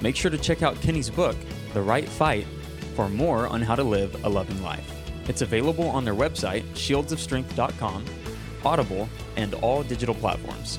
Make 0.03 0.16
sure 0.16 0.31
to 0.31 0.37
check 0.37 0.62
out 0.62 0.79
Kenny's 0.83 1.09
book, 1.09 1.35
The 1.73 1.81
Right 1.81 2.07
Fight, 2.07 2.47
for 2.95 3.09
more 3.09 3.47
on 3.47 3.62
how 3.62 3.75
to 3.75 3.83
live 3.83 4.23
a 4.27 4.29
loving 4.29 4.62
life. 4.62 4.87
It's 5.31 5.40
available 5.40 5.88
on 5.88 6.05
their 6.05 6.14
website, 6.14 6.62
shieldsofstrength.com, 6.75 8.05
Audible, 8.66 9.09
and 9.37 9.55
all 9.55 9.83
digital 9.83 10.14
platforms. 10.14 10.79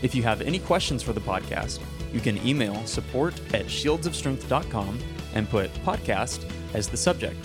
If 0.00 0.14
you 0.14 0.22
have 0.22 0.40
any 0.40 0.58
questions 0.58 1.02
for 1.02 1.12
the 1.12 1.20
podcast, 1.20 1.80
you 2.14 2.20
can 2.20 2.38
email 2.46 2.82
support 2.86 3.38
at 3.52 3.66
shieldsofstrength.com 3.66 4.98
and 5.34 5.50
put 5.50 5.70
podcast 5.84 6.50
as 6.72 6.88
the 6.88 6.96
subject. 6.96 7.36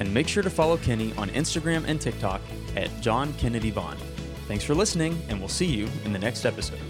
And 0.00 0.14
make 0.14 0.26
sure 0.26 0.42
to 0.42 0.48
follow 0.48 0.78
Kenny 0.78 1.12
on 1.18 1.28
Instagram 1.32 1.84
and 1.86 2.00
TikTok 2.00 2.40
at 2.76 2.88
John 3.02 3.34
Kennedy 3.34 3.72
Vaughn. 3.72 3.98
Thanks 4.46 4.64
for 4.64 4.74
listening, 4.74 5.20
and 5.28 5.38
we'll 5.38 5.50
see 5.50 5.66
you 5.66 5.86
in 6.06 6.14
the 6.14 6.18
next 6.18 6.46
episode. 6.46 6.80